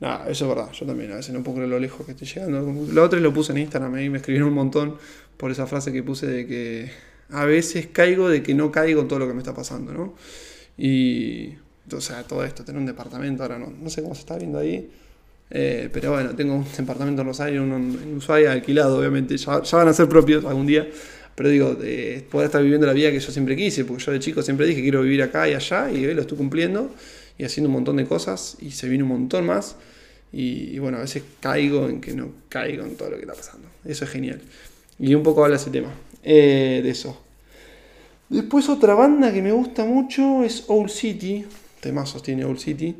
nada, 0.00 0.28
eso 0.28 0.44
es 0.44 0.56
verdad, 0.56 0.72
yo 0.72 0.86
también 0.86 1.12
a 1.12 1.16
veces 1.16 1.34
no 1.34 1.42
puedo 1.42 1.56
creer 1.56 1.70
lo 1.70 1.78
lejos 1.78 2.06
que 2.06 2.12
estoy 2.12 2.28
llegando. 2.28 2.92
Lo 2.92 3.02
otro 3.02 3.20
lo 3.20 3.32
puse 3.32 3.52
en 3.52 3.58
Instagram, 3.58 3.94
ahí 3.94 4.08
me 4.08 4.18
escribieron 4.18 4.48
un 4.48 4.54
montón 4.54 4.96
por 5.36 5.50
esa 5.50 5.66
frase 5.66 5.92
que 5.92 6.02
puse 6.02 6.26
de 6.26 6.46
que 6.46 6.90
a 7.30 7.44
veces 7.44 7.86
caigo 7.86 8.28
de 8.28 8.42
que 8.42 8.54
no 8.54 8.72
caigo 8.72 9.02
en 9.02 9.08
todo 9.08 9.18
lo 9.18 9.28
que 9.28 9.34
me 9.34 9.40
está 9.40 9.54
pasando, 9.54 9.92
¿no? 9.92 10.14
Y, 10.76 11.54
o 11.92 12.00
sea, 12.00 12.22
todo 12.24 12.44
esto, 12.44 12.64
tener 12.64 12.80
un 12.80 12.86
departamento, 12.86 13.42
ahora 13.42 13.58
no, 13.58 13.70
no 13.70 13.90
sé 13.90 14.02
cómo 14.02 14.14
se 14.14 14.20
está 14.20 14.36
viendo 14.36 14.58
ahí. 14.58 14.90
Eh, 15.50 15.90
pero 15.92 16.12
bueno, 16.12 16.34
tengo 16.36 16.54
un 16.54 16.64
departamento 16.76 17.22
en 17.22 17.28
Rosario, 17.28 17.62
uno 17.62 17.76
en 17.76 18.16
Ushuaia, 18.16 18.52
alquilado, 18.52 18.98
obviamente, 18.98 19.36
ya, 19.36 19.62
ya, 19.62 19.76
van 19.76 19.88
a 19.88 19.92
ser 19.92 20.08
propios 20.08 20.44
algún 20.44 20.66
día. 20.66 20.88
Pero 21.40 21.48
digo, 21.48 21.74
de 21.74 22.22
poder 22.30 22.48
estar 22.48 22.62
viviendo 22.62 22.86
la 22.86 22.92
vida 22.92 23.10
que 23.10 23.18
yo 23.18 23.32
siempre 23.32 23.56
quise, 23.56 23.86
porque 23.86 24.04
yo 24.04 24.12
de 24.12 24.18
chico 24.18 24.42
siempre 24.42 24.66
dije 24.66 24.82
quiero 24.82 25.00
vivir 25.00 25.22
acá 25.22 25.48
y 25.48 25.54
allá, 25.54 25.90
y 25.90 26.04
hoy 26.04 26.12
lo 26.12 26.20
estoy 26.20 26.36
cumpliendo 26.36 26.94
y 27.38 27.44
haciendo 27.44 27.70
un 27.70 27.76
montón 27.76 27.96
de 27.96 28.04
cosas, 28.04 28.58
y 28.60 28.72
se 28.72 28.90
viene 28.90 29.04
un 29.04 29.08
montón 29.08 29.46
más. 29.46 29.76
Y, 30.34 30.78
bueno, 30.80 30.98
a 30.98 31.00
veces 31.00 31.22
caigo 31.40 31.88
en 31.88 32.02
que 32.02 32.12
no 32.12 32.28
caigo 32.50 32.84
en 32.84 32.94
todo 32.94 33.08
lo 33.08 33.16
que 33.16 33.22
está 33.22 33.32
pasando. 33.32 33.68
Eso 33.86 34.04
es 34.04 34.10
genial. 34.10 34.38
Y 34.98 35.14
un 35.14 35.22
poco 35.22 35.42
habla 35.42 35.56
ese 35.56 35.70
tema, 35.70 35.88
eh, 36.22 36.80
de 36.82 36.90
eso. 36.90 37.18
Después 38.28 38.68
otra 38.68 38.92
banda 38.92 39.32
que 39.32 39.40
me 39.40 39.52
gusta 39.52 39.86
mucho 39.86 40.44
es 40.44 40.64
Old 40.66 40.90
City. 40.90 41.46
Temazos 41.80 42.22
tiene 42.22 42.44
Old 42.44 42.58
City. 42.58 42.94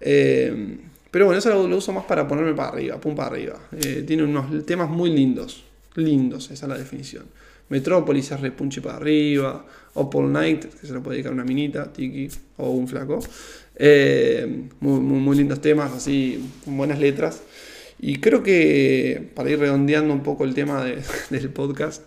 Eh, 0.00 0.78
Pero 1.10 1.26
bueno, 1.26 1.38
eso 1.38 1.50
lo, 1.68 1.76
uso 1.76 1.92
más 1.92 2.04
para 2.06 2.26
ponerme 2.26 2.54
para 2.54 2.70
arriba, 2.70 2.98
pum 2.98 3.14
para 3.14 3.28
arriba. 3.28 3.60
Eh, 3.72 4.04
tiene 4.06 4.22
unos 4.22 4.64
temas 4.64 4.88
muy 4.88 5.10
lindos. 5.10 5.64
Lindos, 5.96 6.50
esa 6.50 6.64
es 6.64 6.68
la 6.70 6.78
definición. 6.78 7.24
Metrópolis 7.68 8.30
es 8.30 8.40
repunche 8.40 8.80
para 8.80 8.96
arriba. 8.96 9.64
O 9.94 10.22
Night, 10.22 10.64
que 10.64 10.86
se 10.86 10.92
lo 10.92 11.02
puede 11.02 11.16
dedicar 11.16 11.32
una 11.32 11.44
minita, 11.44 11.92
tiki, 11.92 12.28
o 12.56 12.70
un 12.70 12.88
flaco. 12.88 13.20
Eh, 13.76 14.66
muy, 14.80 15.00
muy, 15.00 15.36
lindos 15.36 15.60
temas, 15.60 15.92
así, 15.92 16.50
con 16.64 16.76
buenas 16.76 16.98
letras. 16.98 17.42
Y 18.00 18.16
creo 18.16 18.42
que 18.42 19.30
para 19.34 19.50
ir 19.50 19.58
redondeando 19.60 20.12
un 20.12 20.22
poco 20.22 20.44
el 20.44 20.52
tema 20.52 20.84
del 21.30 21.50
podcast, 21.50 22.02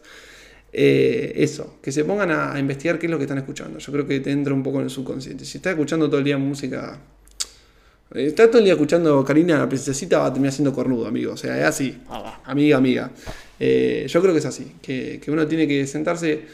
eh, 0.74 1.34
eso, 1.38 1.80
que 1.82 1.92
se 1.92 2.04
pongan 2.04 2.32
a, 2.32 2.60
investigar 2.60 3.00
qué 3.00 3.08
es 3.08 3.12
lo 3.12 3.18
que 3.18 3.24
están 3.24 3.38
escuchando. 3.38 3.80
Yo 3.80 3.94
creo 3.94 4.06
que 4.06 4.20
te 4.20 4.32
entra 4.32 4.54
un 4.54 4.64
poco 4.64 4.80
en 4.80 4.86
el 4.86 4.90
subconsciente. 4.90 5.46
Si 5.46 5.58
estás 5.58 5.72
escuchando 5.72 6.08
todo 6.08 6.20
el 6.20 6.26
día 6.26 6.38
música. 6.38 7.00
Estás 8.14 8.48
todo 8.48 8.60
el 8.60 8.66
día 8.66 8.74
escuchando 8.74 9.24
Karina 9.24 9.58
la 9.58 9.68
princesita, 9.68 10.20
va 10.20 10.28
a 10.28 10.34
terminar 10.34 10.54
siendo 10.54 10.74
cornudo, 10.74 11.08
amigo. 11.08 11.34
O 11.34 11.38
sea, 11.38 11.58
es 11.58 11.66
así. 11.66 11.98
Amiga, 12.46 12.78
amiga. 12.78 13.12
Eh, 13.60 14.06
yo 14.08 14.22
creo 14.22 14.34
que 14.34 14.40
es 14.40 14.46
así. 14.46 14.74
Que, 14.82 15.20
que 15.22 15.30
uno 15.30 15.46
tiene 15.46 15.68
que 15.68 15.86
sentarse 15.86 16.46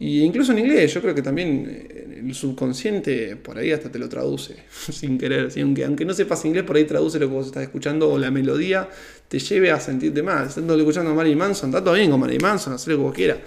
y 0.00 0.22
incluso 0.22 0.52
en 0.52 0.60
inglés, 0.60 0.94
yo 0.94 1.02
creo 1.02 1.12
que 1.12 1.22
también 1.22 1.66
eh, 1.68 2.20
el 2.24 2.32
subconsciente 2.32 3.34
por 3.34 3.58
ahí 3.58 3.72
hasta 3.72 3.90
te 3.90 3.98
lo 3.98 4.08
traduce, 4.08 4.54
sin 4.92 5.18
querer. 5.18 5.50
Aunque, 5.60 5.84
aunque 5.84 6.04
no 6.04 6.14
sepas 6.14 6.44
inglés, 6.44 6.62
por 6.62 6.76
ahí 6.76 6.84
traduce 6.84 7.18
lo 7.18 7.26
que 7.26 7.34
vos 7.34 7.46
estás 7.46 7.64
escuchando 7.64 8.08
o 8.08 8.16
la 8.16 8.30
melodía 8.30 8.88
te 9.26 9.40
lleve 9.40 9.72
a 9.72 9.80
sentirte 9.80 10.22
mal. 10.22 10.46
Estando 10.46 10.76
escuchando 10.76 11.10
a 11.10 11.14
Marilyn 11.14 11.38
Manson, 11.38 11.70
está 11.70 11.82
todo 11.82 11.94
bien 11.94 12.12
con 12.12 12.20
Marilyn 12.20 12.42
Manson, 12.42 12.74
hacer 12.74 12.92
lo 12.92 12.98
que 12.98 13.02
vos 13.02 13.14
quieras. 13.14 13.38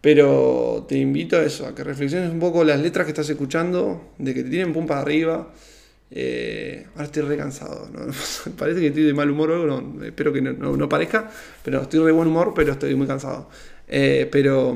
Pero 0.00 0.86
te 0.88 0.96
invito 0.96 1.36
a 1.36 1.44
eso, 1.44 1.66
a 1.66 1.74
que 1.74 1.84
reflexiones 1.84 2.30
un 2.30 2.40
poco 2.40 2.64
las 2.64 2.80
letras 2.80 3.04
que 3.04 3.10
estás 3.10 3.28
escuchando, 3.28 4.12
de 4.16 4.32
que 4.32 4.44
te 4.44 4.48
tienen 4.48 4.72
pum 4.72 4.86
para 4.86 5.02
arriba. 5.02 5.52
Eh, 6.10 6.86
ahora 6.94 7.04
estoy 7.04 7.22
re 7.22 7.36
cansado, 7.36 7.88
parece 8.58 8.80
que 8.80 8.86
estoy 8.86 9.02
de 9.02 9.12
mal 9.12 9.30
humor 9.30 9.50
o 9.50 9.62
algo, 9.62 10.04
espero 10.04 10.32
que 10.32 10.40
no, 10.40 10.88
parezca, 10.88 11.30
pero 11.62 11.82
estoy 11.82 12.04
de 12.04 12.12
buen 12.12 12.28
humor, 12.28 12.52
pero 12.54 12.72
estoy 12.72 12.94
muy 12.94 13.06
cansado. 13.06 13.48
Eh, 13.86 14.28
pero 14.30 14.74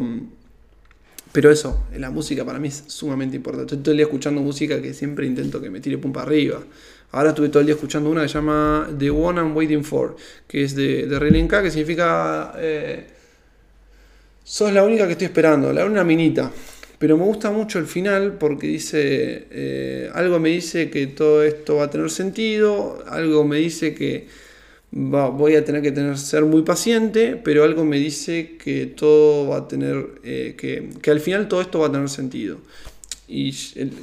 pero 1.33 1.51
eso, 1.51 1.87
la 1.97 2.11
música 2.11 2.45
para 2.45 2.59
mí 2.59 2.69
es 2.69 2.85
sumamente 2.89 3.37
importante. 3.37 3.73
Estoy 3.73 3.83
todo 3.83 3.93
el 3.93 3.97
día 3.97 4.05
escuchando 4.05 4.43
música 4.43 4.83
que 4.83 4.93
siempre 4.93 5.27
intento 5.27 5.63
que 5.63 5.71
me 5.71 5.81
tire 5.81 5.97
pum 5.97 6.13
para 6.13 6.27
arriba. 6.27 6.63
Ahora 7.13 7.31
estuve 7.31 7.49
todo 7.49 7.61
el 7.61 7.67
día 7.67 7.75
escuchando 7.75 8.11
una 8.11 8.23
que 8.23 8.29
se 8.29 8.35
llama 8.35 8.91
The 8.99 9.11
One 9.11 9.41
I'm 9.41 9.57
Waiting 9.57 9.83
For, 9.83 10.15
que 10.47 10.63
es 10.63 10.75
de, 10.75 11.07
de 11.07 11.49
que 11.49 11.71
significa 11.71 12.53
eh, 12.59 13.07
sos 14.45 14.73
la 14.75 14.85
única 14.85 15.07
que 15.07 15.13
estoy 15.13 15.27
esperando, 15.27 15.73
la 15.73 15.87
una 15.87 16.05
minita. 16.05 16.51
Pero 17.03 17.19
me 17.19 17.25
gusta 17.25 17.51
mucho 17.51 17.81
el 17.81 17.87
final 17.87 18.35
porque 18.39 18.69
dice, 18.69 19.49
eh, 19.51 20.09
algo 20.15 20.39
me 20.39 20.51
dice 20.51 20.89
que 20.89 21.09
todo 21.09 21.43
esto 21.43 21.79
va 21.79 21.87
a 21.87 21.91
tener 21.91 22.09
sentido, 22.11 23.03
algo 23.09 23.43
me 23.43 23.57
dice 23.57 23.93
que 23.93 24.29
voy 24.93 25.57
a 25.57 25.65
tener 25.65 25.83
que 25.83 25.91
tener, 25.91 26.17
ser 26.17 26.45
muy 26.45 26.63
paciente, 26.63 27.35
pero 27.43 27.65
algo 27.65 27.85
me 27.85 27.99
dice 27.99 28.57
que 28.57 28.87
todo 28.87 29.49
va 29.49 29.57
a 29.57 29.67
tener, 29.67 30.11
eh, 30.23 30.55
que, 30.57 31.11
al 31.11 31.19
final 31.19 31.49
todo 31.49 31.61
esto 31.61 31.81
va 31.81 31.89
a 31.89 31.91
tener 31.91 32.09
sentido. 32.09 32.59
Y 33.27 33.53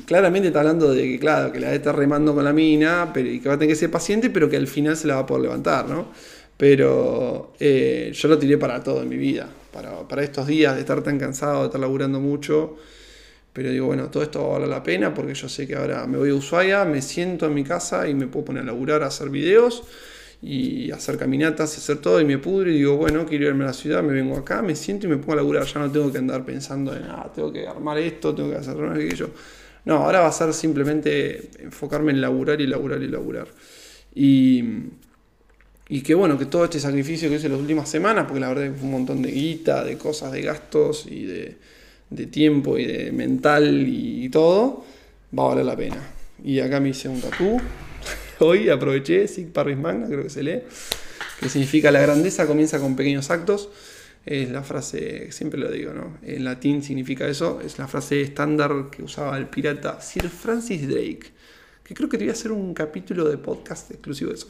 claramente 0.05 0.49
está 0.49 0.59
hablando 0.59 0.93
de 0.93 1.03
que, 1.03 1.19
claro, 1.19 1.53
que 1.53 1.61
la 1.61 1.73
está 1.73 1.93
remando 1.93 2.35
con 2.35 2.43
la 2.43 2.51
mina, 2.51 3.11
pero, 3.13 3.29
y 3.29 3.39
que 3.39 3.47
va 3.47 3.55
a 3.55 3.57
tener 3.57 3.73
que 3.73 3.79
ser 3.79 3.91
paciente, 3.91 4.29
pero 4.29 4.49
que 4.49 4.57
al 4.57 4.67
final 4.67 4.97
se 4.97 5.07
la 5.07 5.15
va 5.15 5.21
a 5.21 5.25
poder 5.25 5.43
levantar, 5.43 5.87
¿no? 5.87 6.09
Pero 6.59 7.53
eh, 7.57 8.11
yo 8.13 8.27
lo 8.27 8.37
tiré 8.37 8.57
para 8.57 8.83
todo 8.83 9.01
en 9.01 9.07
mi 9.07 9.15
vida, 9.15 9.47
para, 9.71 10.05
para 10.05 10.23
estos 10.23 10.45
días 10.45 10.75
de 10.75 10.81
estar 10.81 11.01
tan 11.01 11.17
cansado, 11.17 11.61
de 11.61 11.65
estar 11.67 11.79
laburando 11.79 12.19
mucho. 12.19 12.75
Pero 13.53 13.71
digo, 13.71 13.85
bueno, 13.85 14.09
todo 14.09 14.23
esto 14.23 14.41
va 14.41 14.47
a 14.47 14.51
valer 14.55 14.67
la 14.67 14.83
pena 14.83 15.13
porque 15.13 15.33
yo 15.33 15.47
sé 15.47 15.65
que 15.65 15.75
ahora 15.75 16.05
me 16.05 16.17
voy 16.17 16.31
a 16.31 16.35
Ushuaia, 16.35 16.83
me 16.83 17.01
siento 17.01 17.45
en 17.45 17.53
mi 17.53 17.63
casa 17.63 18.09
y 18.09 18.13
me 18.13 18.27
puedo 18.27 18.47
poner 18.47 18.63
a 18.63 18.65
laburar, 18.65 19.03
a 19.03 19.05
hacer 19.05 19.29
videos 19.29 19.83
y 20.41 20.91
hacer 20.91 21.17
caminatas 21.17 21.75
y 21.75 21.77
hacer 21.77 21.99
todo 21.99 22.19
y 22.19 22.25
me 22.25 22.39
pudro 22.39 22.69
y 22.69 22.73
digo, 22.73 22.97
bueno, 22.97 23.25
quiero 23.25 23.45
irme 23.45 23.63
a 23.63 23.67
la 23.67 23.73
ciudad, 23.73 24.03
me 24.03 24.11
vengo 24.11 24.35
acá, 24.35 24.61
me 24.61 24.75
siento 24.75 25.07
y 25.07 25.11
me 25.11 25.15
pongo 25.15 25.31
a 25.31 25.35
laburar, 25.37 25.63
ya 25.63 25.79
no 25.79 25.89
tengo 25.89 26.11
que 26.11 26.17
andar 26.17 26.43
pensando 26.43 26.93
en, 26.93 27.03
ah, 27.03 27.31
tengo 27.33 27.53
que 27.53 27.65
armar 27.65 27.97
esto, 27.99 28.35
tengo 28.35 28.49
que 28.49 28.57
hacer 28.57 28.75
aquello. 28.83 29.29
No, 29.85 29.95
ahora 29.95 30.19
va 30.19 30.27
a 30.27 30.31
ser 30.33 30.53
simplemente 30.53 31.51
enfocarme 31.59 32.11
en 32.11 32.19
laburar 32.19 32.59
y 32.59 32.67
laburar 32.67 33.01
y 33.01 33.07
laburar. 33.07 33.47
Y, 34.13 34.63
y 35.91 36.01
que 36.01 36.13
bueno, 36.13 36.37
que 36.37 36.45
todo 36.45 36.65
este 36.65 36.79
sacrificio 36.79 37.29
que 37.29 37.35
hice 37.35 37.49
las 37.49 37.59
últimas 37.59 37.89
semanas, 37.89 38.25
porque 38.25 38.39
la 38.39 38.49
verdad 38.49 38.65
es 38.65 38.81
un 38.81 38.91
montón 38.91 39.23
de 39.23 39.31
guita, 39.31 39.83
de 39.83 39.97
cosas, 39.97 40.31
de 40.31 40.43
gastos 40.43 41.07
y 41.09 41.25
de, 41.25 41.57
tiempo 42.27 42.77
y 42.77 42.85
de 42.85 43.11
mental 43.11 43.85
y 43.87 44.29
todo, 44.29 44.85
va 45.37 45.45
a 45.45 45.47
valer 45.47 45.65
la 45.65 45.75
pena. 45.75 45.97
Y 46.43 46.59
acá 46.59 46.79
me 46.79 46.89
hice 46.89 47.09
un 47.09 47.19
tatú 47.19 47.59
hoy 48.39 48.69
aproveché, 48.69 49.27
Sig 49.27 49.51
Parvis 49.51 49.77
Magna, 49.77 50.07
creo 50.07 50.23
que 50.23 50.29
se 50.29 50.43
lee, 50.43 50.61
que 51.39 51.49
significa 51.49 51.91
la 51.91 52.01
grandeza 52.01 52.45
comienza 52.45 52.79
con 52.79 52.95
pequeños 52.95 53.31
actos. 53.31 53.69
Es 54.25 54.51
la 54.51 54.61
frase, 54.61 55.31
siempre 55.31 55.59
lo 55.59 55.71
digo, 55.71 55.93
¿no? 55.93 56.17
En 56.21 56.43
latín 56.43 56.83
significa 56.83 57.27
eso, 57.27 57.61
es 57.65 57.79
la 57.79 57.87
frase 57.87 58.21
estándar 58.21 58.89
que 58.91 59.01
usaba 59.01 59.35
el 59.37 59.47
pirata 59.47 60.01
Sir 60.01 60.29
Francis 60.29 60.87
Drake, 60.87 61.31
que 61.89 61.95
creo 61.95 62.07
que 62.07 62.19
te 62.19 62.23
voy 62.23 62.29
a 62.29 62.33
hacer 62.33 62.51
un 62.51 62.75
capítulo 62.75 63.27
de 63.27 63.39
podcast 63.39 63.89
exclusivo 63.89 64.29
de 64.29 64.35
eso. 64.35 64.47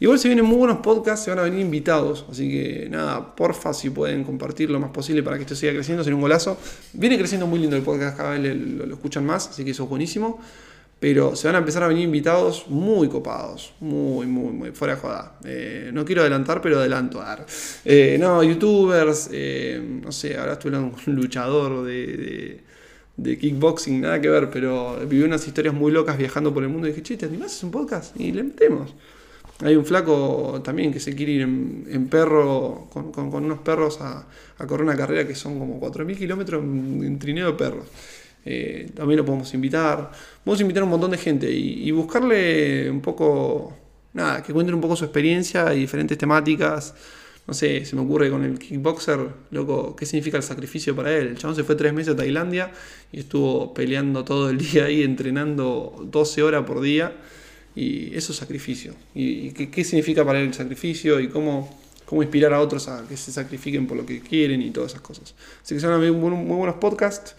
Igual 0.00 0.18
se 0.18 0.28
vienen 0.28 0.44
muy 0.44 0.58
buenos 0.58 0.80
podcasts, 0.80 1.24
se 1.24 1.30
van 1.30 1.38
a 1.38 1.42
venir 1.42 1.60
invitados, 1.60 2.26
así 2.30 2.46
que 2.50 2.88
nada, 2.90 3.34
porfa, 3.34 3.72
si 3.72 3.88
pueden 3.88 4.22
compartir 4.22 4.68
lo 4.68 4.78
más 4.78 4.90
posible 4.90 5.22
para 5.22 5.38
que 5.38 5.44
esto 5.44 5.54
siga 5.54 5.72
creciendo, 5.72 6.04
sería 6.04 6.16
un 6.16 6.20
golazo. 6.20 6.58
Viene 6.92 7.16
creciendo 7.16 7.46
muy 7.46 7.58
lindo 7.58 7.74
el 7.74 7.80
podcast, 7.80 8.18
cada 8.18 8.36
vez 8.36 8.54
lo, 8.54 8.84
escuchan 8.92 9.24
más, 9.24 9.48
así 9.48 9.64
que 9.64 9.70
eso 9.70 9.84
es 9.84 9.88
buenísimo 9.88 10.40
pero 11.00 11.36
se 11.36 11.48
van 11.48 11.56
a 11.56 11.58
empezar 11.58 11.82
a 11.82 11.88
venir 11.88 12.04
invitados 12.04 12.66
muy 12.68 13.08
copados, 13.08 13.74
muy, 13.80 14.26
muy, 14.26 14.52
muy, 14.54 14.70
fuera 14.70 14.94
de 14.94 15.00
joda. 15.02 15.38
Eh, 15.44 15.90
no 15.92 16.02
quiero 16.02 16.22
adelantar, 16.22 16.62
pero 16.62 16.78
adelanto. 16.78 17.20
A 17.20 17.44
eh, 17.84 18.16
no, 18.18 18.42
youtubers, 18.42 19.28
eh, 19.30 19.82
no 20.02 20.10
sé, 20.10 20.38
ahora 20.38 20.54
estoy 20.54 20.72
hablando 20.72 20.96
con 20.96 21.14
un 21.14 21.20
luchador 21.20 21.84
de, 21.84 22.64
kickboxing, 23.22 24.00
nada 24.00 24.20
que 24.20 24.28
ver, 24.28 24.50
pero 24.50 24.98
viví 25.06 25.22
unas 25.22 25.46
historias 25.46 25.74
muy 25.74 25.92
locas 25.92 26.18
viajando 26.18 26.52
por 26.52 26.62
el 26.62 26.68
mundo 26.68 26.86
y 26.86 26.90
dije, 26.90 27.02
che, 27.02 27.16
¿te 27.16 27.26
animás? 27.26 27.56
Es 27.56 27.62
un 27.62 27.70
podcast 27.70 28.18
y 28.18 28.32
le 28.32 28.42
metemos. 28.42 28.94
Hay 29.62 29.76
un 29.76 29.84
flaco 29.84 30.60
también 30.64 30.92
que 30.92 30.98
se 30.98 31.14
quiere 31.14 31.32
ir 31.32 31.42
en, 31.42 32.08
perro, 32.10 32.88
con, 32.92 33.12
con, 33.12 33.32
unos 33.32 33.60
perros 33.60 34.00
a, 34.00 34.26
a, 34.58 34.66
correr 34.66 34.84
una 34.84 34.96
carrera 34.96 35.26
que 35.28 35.36
son 35.36 35.60
como 35.60 35.80
4.000 35.80 36.18
kilómetros 36.18 36.62
en 36.62 37.18
trineo 37.20 37.46
de 37.46 37.52
perros. 37.52 37.86
Eh, 38.44 38.90
también 38.94 39.18
lo 39.18 39.24
podemos 39.24 39.52
invitar. 39.54 40.10
Podemos 40.44 40.60
invitar 40.60 40.82
a 40.82 40.84
un 40.84 40.90
montón 40.90 41.10
de 41.10 41.18
gente 41.18 41.50
y, 41.50 41.90
buscarle 41.92 42.90
un 42.90 43.00
poco, 43.00 43.72
nada, 44.12 44.42
que 44.42 44.52
cuenten 44.52 44.74
un 44.74 44.80
poco 44.80 44.96
su 44.96 45.04
experiencia 45.04 45.72
y 45.74 45.80
diferentes 45.80 46.18
temáticas. 46.18 46.94
No 47.46 47.52
sé, 47.52 47.84
se 47.84 47.94
me 47.94 48.02
ocurre 48.02 48.30
con 48.30 48.42
el 48.42 48.58
kickboxer, 48.58 49.28
loco, 49.50 49.94
¿qué 49.94 50.06
significa 50.06 50.38
el 50.38 50.42
sacrificio 50.42 50.96
para 50.96 51.14
él? 51.14 51.28
El 51.28 51.38
chabón 51.38 51.54
se 51.54 51.62
fue 51.62 51.74
tres 51.74 51.92
meses 51.92 52.14
a 52.14 52.16
Tailandia 52.16 52.72
y 53.12 53.20
estuvo 53.20 53.74
peleando 53.74 54.24
todo 54.24 54.48
el 54.48 54.58
día 54.72 54.86
ahí, 54.86 55.02
entrenando 55.02 55.94
12 56.10 56.42
horas 56.42 56.64
por 56.64 56.80
día. 56.80 57.14
Y 57.76 58.14
eso 58.14 58.32
es 58.32 58.38
sacrificio. 58.38 58.94
¿Y, 59.14 59.50
qué, 59.50 59.84
significa 59.84 60.24
para 60.24 60.40
él 60.40 60.48
el 60.48 60.54
sacrificio? 60.54 61.18
Y 61.20 61.28
cómo, 61.28 61.76
cómo 62.06 62.22
inspirar 62.22 62.52
a 62.54 62.60
otros 62.60 62.88
a 62.88 63.04
que 63.06 63.16
se 63.16 63.32
sacrifiquen 63.32 63.86
por 63.86 63.96
lo 63.96 64.06
que 64.06 64.20
quieren 64.20 64.62
y 64.62 64.70
todas 64.70 64.92
esas 64.92 65.02
cosas. 65.02 65.34
Así 65.62 65.74
que 65.74 65.80
son 65.80 65.98
muy, 66.00 66.10
buenos 66.10 66.76
podcasts. 66.76 67.34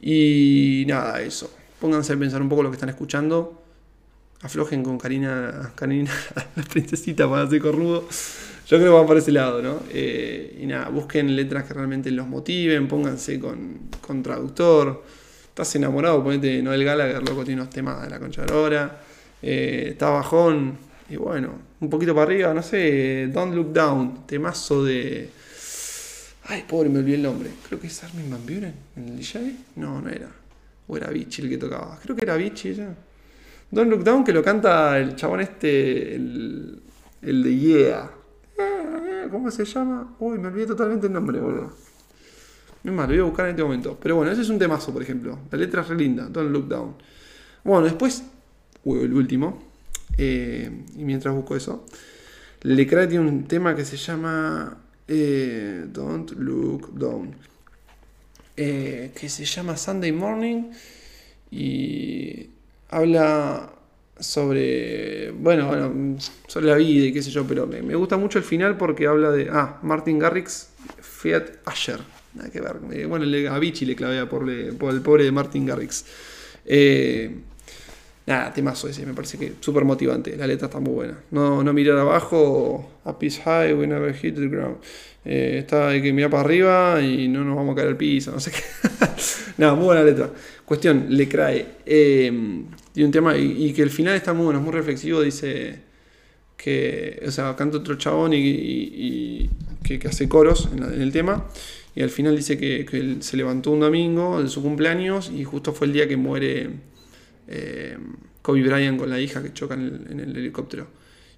Y 0.00 0.84
nada, 0.88 1.20
eso. 1.20 1.52
Pónganse 1.78 2.14
a 2.14 2.16
pensar 2.16 2.40
un 2.40 2.48
poco 2.48 2.62
lo 2.62 2.70
que 2.70 2.76
están 2.76 2.88
escuchando. 2.88 3.62
Aflojen 4.40 4.82
con 4.82 4.98
Karina, 4.98 5.72
Karina 5.74 6.10
la 6.56 6.62
princesita 6.62 7.28
para 7.28 7.42
hacer 7.42 7.60
corrudo. 7.60 8.08
Yo 8.70 8.78
creo 8.78 8.92
que 8.92 9.00
va 9.00 9.04
por 9.04 9.16
ese 9.16 9.32
lado, 9.32 9.60
¿no? 9.60 9.82
Eh, 9.92 10.60
y 10.62 10.64
nada, 10.64 10.90
busquen 10.90 11.34
letras 11.34 11.64
que 11.64 11.74
realmente 11.74 12.08
los 12.12 12.28
motiven, 12.28 12.86
pónganse 12.86 13.40
con, 13.40 13.90
con 14.00 14.22
traductor. 14.22 15.02
Estás 15.48 15.74
enamorado, 15.74 16.22
ponete 16.22 16.62
Noel 16.62 16.84
Gallagher, 16.84 17.20
loco, 17.28 17.42
tiene 17.42 17.62
unos 17.62 17.74
temas 17.74 18.00
de 18.04 18.10
la 18.10 18.20
concha 18.20 18.44
de 18.44 18.54
hora. 18.54 19.00
Eh, 19.42 19.88
está 19.90 20.10
bajón, 20.10 20.78
y 21.08 21.16
bueno, 21.16 21.50
un 21.80 21.90
poquito 21.90 22.14
para 22.14 22.26
arriba, 22.26 22.54
no 22.54 22.62
sé, 22.62 23.26
Don't 23.32 23.56
Look 23.56 23.72
Down, 23.72 24.24
temazo 24.28 24.84
de 24.84 25.30
Ay, 26.44 26.64
pobre, 26.68 26.88
me 26.90 27.00
olvidé 27.00 27.16
el 27.16 27.22
nombre. 27.24 27.50
Creo 27.66 27.80
que 27.80 27.88
es 27.88 28.04
Armin 28.04 28.30
Van 28.30 28.46
Buren, 28.46 28.74
el 28.94 29.16
DJ. 29.16 29.52
No, 29.74 30.00
no 30.00 30.08
era. 30.08 30.30
O 30.86 30.96
era 30.96 31.10
Vichy 31.10 31.42
el 31.42 31.48
que 31.48 31.58
tocaba. 31.58 31.98
Creo 32.00 32.14
que 32.14 32.24
era 32.24 32.36
Vichy 32.36 32.74
ya. 32.74 32.94
Don't 33.68 33.90
Look 33.90 34.04
Down, 34.04 34.22
que 34.22 34.32
lo 34.32 34.44
canta 34.44 34.96
el 34.96 35.16
chabón 35.16 35.40
este, 35.40 36.14
el, 36.14 36.80
el 37.20 37.42
de 37.42 37.56
Yeah. 37.56 38.19
¿Cómo 39.30 39.50
se 39.50 39.64
llama? 39.64 40.16
Uy, 40.18 40.38
me 40.38 40.48
olvidé 40.48 40.66
totalmente 40.66 41.06
el 41.06 41.12
nombre, 41.12 41.40
boludo. 41.40 41.72
Es 42.82 42.92
más, 42.92 43.08
lo 43.08 43.14
voy 43.14 43.20
a 43.20 43.24
buscar 43.24 43.46
en 43.46 43.50
este 43.50 43.62
momento. 43.62 43.98
Pero 44.00 44.16
bueno, 44.16 44.32
ese 44.32 44.42
es 44.42 44.48
un 44.48 44.58
temazo, 44.58 44.92
por 44.92 45.02
ejemplo. 45.02 45.38
La 45.50 45.58
letra 45.58 45.82
es 45.82 45.88
re 45.88 45.96
linda, 45.96 46.28
Don't 46.28 46.50
Look 46.50 46.68
Down. 46.68 46.94
Bueno, 47.62 47.84
después, 47.84 48.24
el 48.84 49.12
último. 49.12 49.62
Eh, 50.16 50.70
y 50.96 51.04
mientras 51.04 51.34
busco 51.34 51.56
eso, 51.56 51.86
Lecrae 52.62 53.06
tiene 53.06 53.26
un 53.26 53.44
tema 53.44 53.74
que 53.74 53.84
se 53.84 53.96
llama 53.96 54.78
eh, 55.08 55.86
Don't 55.88 56.32
Look 56.32 56.92
Down, 56.94 57.34
eh, 58.56 59.12
que 59.18 59.28
se 59.28 59.44
llama 59.44 59.76
Sunday 59.76 60.12
Morning 60.12 60.70
y 61.50 62.50
habla 62.90 63.72
sobre, 64.20 65.30
bueno, 65.32 65.66
bueno, 65.66 66.16
sobre 66.46 66.66
la 66.66 66.76
vida 66.76 67.06
y 67.06 67.12
qué 67.12 67.22
sé 67.22 67.30
yo, 67.30 67.44
pero 67.46 67.66
me, 67.66 67.82
me 67.82 67.94
gusta 67.94 68.16
mucho 68.16 68.38
el 68.38 68.44
final 68.44 68.76
porque 68.76 69.06
habla 69.06 69.30
de, 69.30 69.48
ah, 69.50 69.78
Martin 69.82 70.18
Garrix, 70.18 70.70
Fiat 71.00 71.44
Asher, 71.64 72.00
nada 72.34 72.50
que 72.50 72.60
ver, 72.60 72.76
eh, 72.92 73.06
bueno, 73.06 73.24
le, 73.24 73.48
a 73.48 73.58
Vichy 73.58 73.86
le 73.86 73.96
clavea 73.96 74.28
por, 74.28 74.48
el 74.48 74.76
pobre 74.76 75.24
de 75.24 75.32
Martin 75.32 75.66
Garrix. 75.66 76.04
Eh, 76.64 77.34
nada, 78.26 78.52
temazo 78.52 78.88
ese, 78.88 79.04
me 79.06 79.14
parece 79.14 79.38
que 79.38 79.54
súper 79.60 79.84
motivante, 79.84 80.36
la 80.36 80.46
letra 80.46 80.66
está 80.66 80.80
muy 80.80 80.92
buena. 80.92 81.18
No, 81.30 81.62
no 81.64 81.72
mirar 81.72 81.98
abajo, 81.98 83.00
a 83.04 83.18
piece 83.18 83.42
high, 83.42 83.74
we 83.74 83.86
never 83.86 84.14
hit 84.14 84.34
the 84.34 84.48
ground. 84.48 84.76
Eh, 85.24 85.58
está 85.58 85.88
hay 85.88 86.00
que 86.00 86.12
mirar 86.12 86.30
para 86.30 86.42
arriba 86.42 87.02
y 87.02 87.28
no 87.28 87.44
nos 87.44 87.56
vamos 87.56 87.72
a 87.72 87.76
caer 87.76 87.88
al 87.88 87.96
piso, 87.96 88.32
no 88.32 88.40
sé 88.40 88.52
qué. 88.52 88.62
no, 89.58 89.76
muy 89.76 89.86
buena 89.86 90.02
letra. 90.02 90.30
Cuestión, 90.64 91.06
le 91.08 91.28
crae. 91.28 91.66
Un 92.96 93.10
tema 93.10 93.36
y, 93.36 93.72
que 93.72 93.82
el 93.82 93.90
final 93.90 94.14
está 94.14 94.32
muy 94.32 94.44
bueno, 94.44 94.58
es 94.60 94.64
muy 94.64 94.74
reflexivo, 94.74 95.20
dice 95.20 95.80
que, 96.56 97.22
o 97.26 97.30
sea, 97.30 97.56
canta 97.56 97.78
otro 97.78 97.96
chabón 97.96 98.32
y, 98.34 99.48
que, 99.82 100.00
hace 100.06 100.28
coros 100.28 100.68
en, 100.72 100.82
el 101.00 101.12
tema. 101.12 101.46
Y 101.94 102.02
al 102.02 102.10
final 102.10 102.36
dice 102.36 102.56
que, 102.58 102.86
él 102.92 103.22
se 103.22 103.36
levantó 103.36 103.70
un 103.70 103.80
domingo 103.80 104.42
de 104.42 104.48
su 104.48 104.62
cumpleaños 104.62 105.30
y 105.34 105.44
justo 105.44 105.72
fue 105.72 105.86
el 105.86 105.92
día 105.92 106.08
que 106.08 106.16
muere 106.16 106.70
eh, 107.48 107.96
Kobe 108.42 108.62
Bryant 108.62 108.98
con 108.98 109.10
la 109.10 109.20
hija 109.20 109.42
que 109.42 109.52
choca 109.52 109.74
en 109.74 110.20
el, 110.20 110.36
helicóptero. 110.36 110.86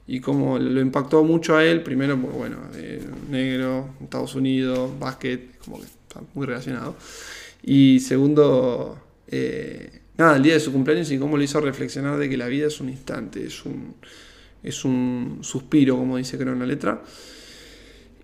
Y 0.06 0.20
como 0.20 0.58
lo 0.58 0.80
impactó 0.80 1.22
mucho 1.22 1.56
a 1.56 1.64
él, 1.64 1.82
primero, 1.82 2.16
bueno, 2.16 2.56
eh, 2.74 3.00
negro, 3.30 3.94
Estados 4.02 4.34
Unidos, 4.34 4.90
básquet, 4.98 5.58
como 5.58 5.78
que 5.78 5.86
está 5.86 6.20
muy 6.34 6.46
relacionado. 6.46 6.96
Y 7.62 8.00
segundo, 8.00 8.98
eh, 9.28 10.01
nada, 10.16 10.36
el 10.36 10.42
día 10.42 10.54
de 10.54 10.60
su 10.60 10.72
cumpleaños 10.72 11.10
y 11.10 11.18
cómo 11.18 11.36
lo 11.36 11.42
hizo 11.42 11.60
reflexionar 11.60 12.18
de 12.18 12.28
que 12.28 12.36
la 12.36 12.46
vida 12.46 12.66
es 12.66 12.80
un 12.80 12.88
instante, 12.88 13.46
es 13.46 13.64
un, 13.64 13.94
es 14.62 14.84
un 14.84 15.38
suspiro, 15.42 15.96
como 15.96 16.16
dice 16.16 16.38
creo 16.38 16.52
en 16.52 16.58
la 16.58 16.66
letra. 16.66 17.02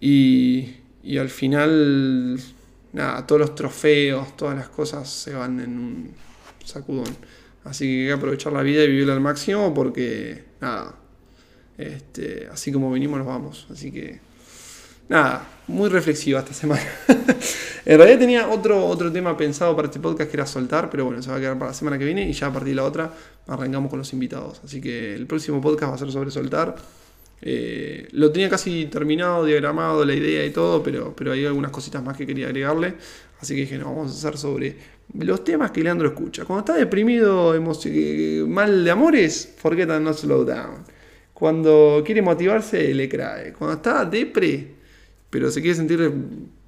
Y, 0.00 0.74
y 1.02 1.18
al 1.18 1.28
final, 1.28 2.38
nada, 2.92 3.26
todos 3.26 3.40
los 3.40 3.54
trofeos, 3.54 4.36
todas 4.36 4.56
las 4.56 4.68
cosas 4.68 5.08
se 5.08 5.34
van 5.34 5.60
en 5.60 5.78
un 5.78 6.10
sacudón. 6.64 7.16
Así 7.64 7.84
que 7.84 8.00
hay 8.00 8.06
que 8.06 8.12
aprovechar 8.12 8.52
la 8.52 8.62
vida 8.62 8.84
y 8.84 8.88
vivirla 8.88 9.14
al 9.14 9.20
máximo 9.20 9.74
porque, 9.74 10.44
nada, 10.60 10.94
este, 11.76 12.48
así 12.50 12.72
como 12.72 12.90
venimos 12.90 13.18
nos 13.18 13.26
vamos. 13.26 13.66
Así 13.70 13.90
que, 13.90 14.20
nada, 15.08 15.48
muy 15.66 15.88
reflexiva 15.88 16.40
esta 16.40 16.54
semana. 16.54 16.82
en 17.84 17.98
realidad 17.98 18.18
tenía 18.18 18.48
otro, 18.48 18.86
otro 18.86 19.12
tema 19.12 19.36
pensado 19.36 19.76
para 19.76 19.86
este 19.86 20.00
podcast 20.00 20.30
que 20.30 20.36
era 20.36 20.46
soltar, 20.46 20.90
pero 20.90 21.04
bueno, 21.04 21.22
se 21.22 21.30
va 21.30 21.36
a 21.36 21.40
quedar 21.40 21.58
para 21.58 21.70
la 21.70 21.74
semana 21.74 21.98
que 21.98 22.04
viene 22.04 22.28
y 22.28 22.32
ya 22.32 22.48
a 22.48 22.52
partir 22.52 22.70
de 22.70 22.76
la 22.76 22.84
otra 22.84 23.12
arrancamos 23.46 23.90
con 23.90 23.98
los 23.98 24.12
invitados. 24.12 24.60
Así 24.64 24.80
que 24.80 25.14
el 25.14 25.26
próximo 25.26 25.60
podcast 25.60 25.92
va 25.92 25.96
a 25.96 25.98
ser 25.98 26.10
sobre 26.10 26.30
soltar. 26.30 26.76
Eh, 27.40 28.08
lo 28.12 28.32
tenía 28.32 28.48
casi 28.48 28.86
terminado, 28.86 29.44
diagramado, 29.44 30.04
la 30.04 30.14
idea 30.14 30.44
y 30.44 30.50
todo, 30.50 30.82
pero, 30.82 31.14
pero 31.14 31.32
hay 31.32 31.46
algunas 31.46 31.70
cositas 31.70 32.02
más 32.02 32.16
que 32.16 32.26
quería 32.26 32.46
agregarle. 32.46 32.94
Así 33.40 33.54
que 33.54 33.60
dije, 33.60 33.78
no, 33.78 33.94
vamos 33.94 34.12
a 34.12 34.28
hacer 34.28 34.38
sobre 34.38 34.76
los 35.14 35.44
temas 35.44 35.70
que 35.70 35.82
Leandro 35.82 36.08
escucha. 36.08 36.44
Cuando 36.44 36.60
está 36.60 36.74
deprimido, 36.74 37.54
eh, 37.54 38.44
mal 38.46 38.84
de 38.84 38.90
amores, 38.90 39.54
forget 39.56 39.88
and 39.90 40.04
not 40.04 40.16
slow 40.16 40.44
down. 40.44 40.84
Cuando 41.32 42.02
quiere 42.04 42.20
motivarse, 42.20 42.92
le 42.92 43.08
crae. 43.08 43.52
Cuando 43.52 43.76
está 43.76 44.04
depre, 44.04 44.77
pero 45.30 45.50
se 45.50 45.60
quiere 45.60 45.76
sentir 45.76 46.12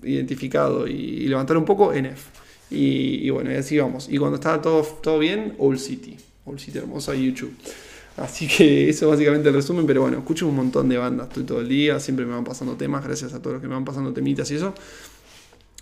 identificado 0.02 0.86
y, 0.86 1.26
levantar 1.28 1.56
un 1.56 1.64
poco, 1.64 1.92
NF. 1.92 2.26
Y, 2.70 3.26
y 3.26 3.30
bueno, 3.30 3.50
y 3.52 3.56
así 3.56 3.78
vamos. 3.78 4.08
Y 4.10 4.18
cuando 4.18 4.36
está 4.36 4.60
todo, 4.60 4.82
todo 4.82 5.18
bien, 5.18 5.54
Old 5.58 5.78
City. 5.78 6.16
Old 6.44 6.58
City 6.58 6.78
hermosa 6.78 7.14
YouTube. 7.14 7.52
Así 8.16 8.46
que 8.46 8.88
eso 8.88 9.06
es 9.06 9.10
básicamente 9.10 9.48
el 9.48 9.54
resumen, 9.54 9.86
pero 9.86 10.02
bueno, 10.02 10.18
escucho 10.18 10.46
un 10.46 10.56
montón 10.56 10.88
de 10.88 10.98
bandas, 10.98 11.28
estoy 11.28 11.44
todo 11.44 11.60
el 11.60 11.68
día, 11.68 11.98
siempre 12.00 12.26
me 12.26 12.34
van 12.34 12.44
pasando 12.44 12.74
temas, 12.74 13.02
gracias 13.02 13.32
a 13.32 13.40
todos 13.40 13.54
los 13.54 13.62
que 13.62 13.68
me 13.68 13.74
van 13.74 13.84
pasando 13.84 14.12
temitas 14.12 14.50
y 14.50 14.56
eso. 14.56 14.74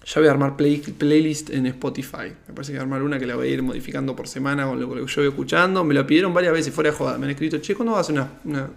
Ya 0.06 0.20
voy 0.20 0.28
a 0.28 0.30
armar 0.30 0.56
play- 0.56 0.78
playlist 0.78 1.50
en 1.50 1.66
Spotify. 1.66 2.32
Me 2.46 2.54
parece 2.54 2.72
que 2.72 2.78
voy 2.78 2.80
a 2.80 2.82
armar 2.82 3.02
una 3.02 3.18
que 3.18 3.26
la 3.26 3.34
voy 3.34 3.48
a 3.48 3.50
ir 3.50 3.62
modificando 3.62 4.16
por 4.16 4.26
semana 4.26 4.66
con 4.66 4.80
lo, 4.80 4.88
que 4.88 5.06
yo 5.06 5.22
voy 5.22 5.28
escuchando. 5.28 5.84
Me 5.84 5.92
lo 5.92 6.06
pidieron 6.06 6.32
varias 6.32 6.54
veces 6.54 6.72
fuera 6.72 6.90
de 6.90 6.96
joda. 6.96 7.18
Me 7.18 7.26
han 7.26 7.32
escrito, 7.32 7.58
che, 7.58 7.74
¿cuándo 7.74 7.92
vas 7.92 8.08
a 8.08 8.12
hacer 8.12 8.28
una, 8.44 8.70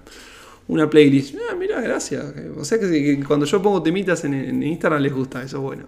una 0.68 0.90
playlist? 0.90 1.36
Ah, 1.50 1.56
gracias. 1.82 2.24
O 2.58 2.64
sea 2.66 2.80
que, 2.80 3.24
cuando 3.28 3.46
yo 3.46 3.62
pongo 3.62 3.82
temitas 3.82 4.24
en, 4.24 4.64
Instagram 4.64 5.02
les 5.02 5.14
gusta, 5.14 5.44
eso 5.44 5.58
es 5.58 5.64
bueno. 5.64 5.88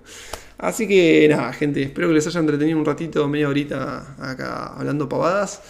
Así 0.58 0.88
que 0.88 1.28
nada, 1.30 1.52
gente, 1.54 1.84
espero 1.84 2.08
que 2.08 2.14
les 2.14 2.28
haya 2.28 2.40
entretenido 2.40 2.78
un 2.78 2.86
ratito, 2.86 3.28
media 3.28 3.50
horita 3.50 4.16
acá 4.20 4.68
hablando 4.78 5.08
pavadas. 5.10 5.62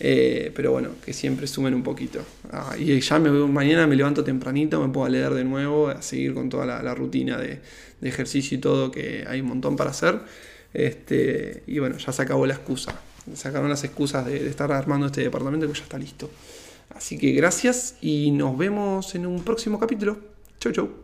Eh, 0.00 0.50
pero 0.54 0.72
bueno, 0.72 0.90
que 1.04 1.12
siempre 1.12 1.46
sumen 1.46 1.72
un 1.72 1.82
poquito. 1.82 2.20
Ah, 2.50 2.74
y 2.78 3.00
ya 3.00 3.18
me 3.18 3.30
mañana 3.30 3.86
me 3.86 3.96
levanto 3.96 4.24
tempranito, 4.24 4.80
me 4.80 4.92
puedo 4.92 5.08
leer 5.08 5.32
de 5.32 5.44
nuevo, 5.44 5.88
a 5.88 6.02
seguir 6.02 6.34
con 6.34 6.48
toda 6.48 6.66
la, 6.66 6.94
rutina 6.94 7.38
de, 7.38 7.60
de 8.00 8.08
ejercicio 8.08 8.58
y 8.58 8.60
todo, 8.60 8.90
que 8.90 9.24
hay 9.26 9.40
un 9.40 9.48
montón 9.48 9.76
para 9.76 9.90
hacer. 9.90 10.20
Este, 10.74 11.62
y 11.68 11.78
bueno, 11.78 11.96
ya 11.96 12.12
se 12.12 12.22
acabó 12.22 12.46
la 12.46 12.54
excusa. 12.54 13.00
Sacaron 13.34 13.70
las 13.70 13.84
excusas 13.84 14.26
de, 14.26 14.40
de 14.40 14.50
estar 14.50 14.70
armando 14.72 15.06
este 15.06 15.22
departamento 15.22 15.66
que 15.66 15.78
ya 15.78 15.84
está 15.84 15.96
listo. 15.96 16.28
Así 16.94 17.18
que 17.18 17.32
gracias 17.32 17.96
y 18.00 18.30
nos 18.30 18.56
vemos 18.56 19.14
en 19.14 19.26
un 19.26 19.42
próximo 19.42 19.78
capítulo. 19.78 20.18
Chau, 20.60 20.72
chau. 20.72 21.03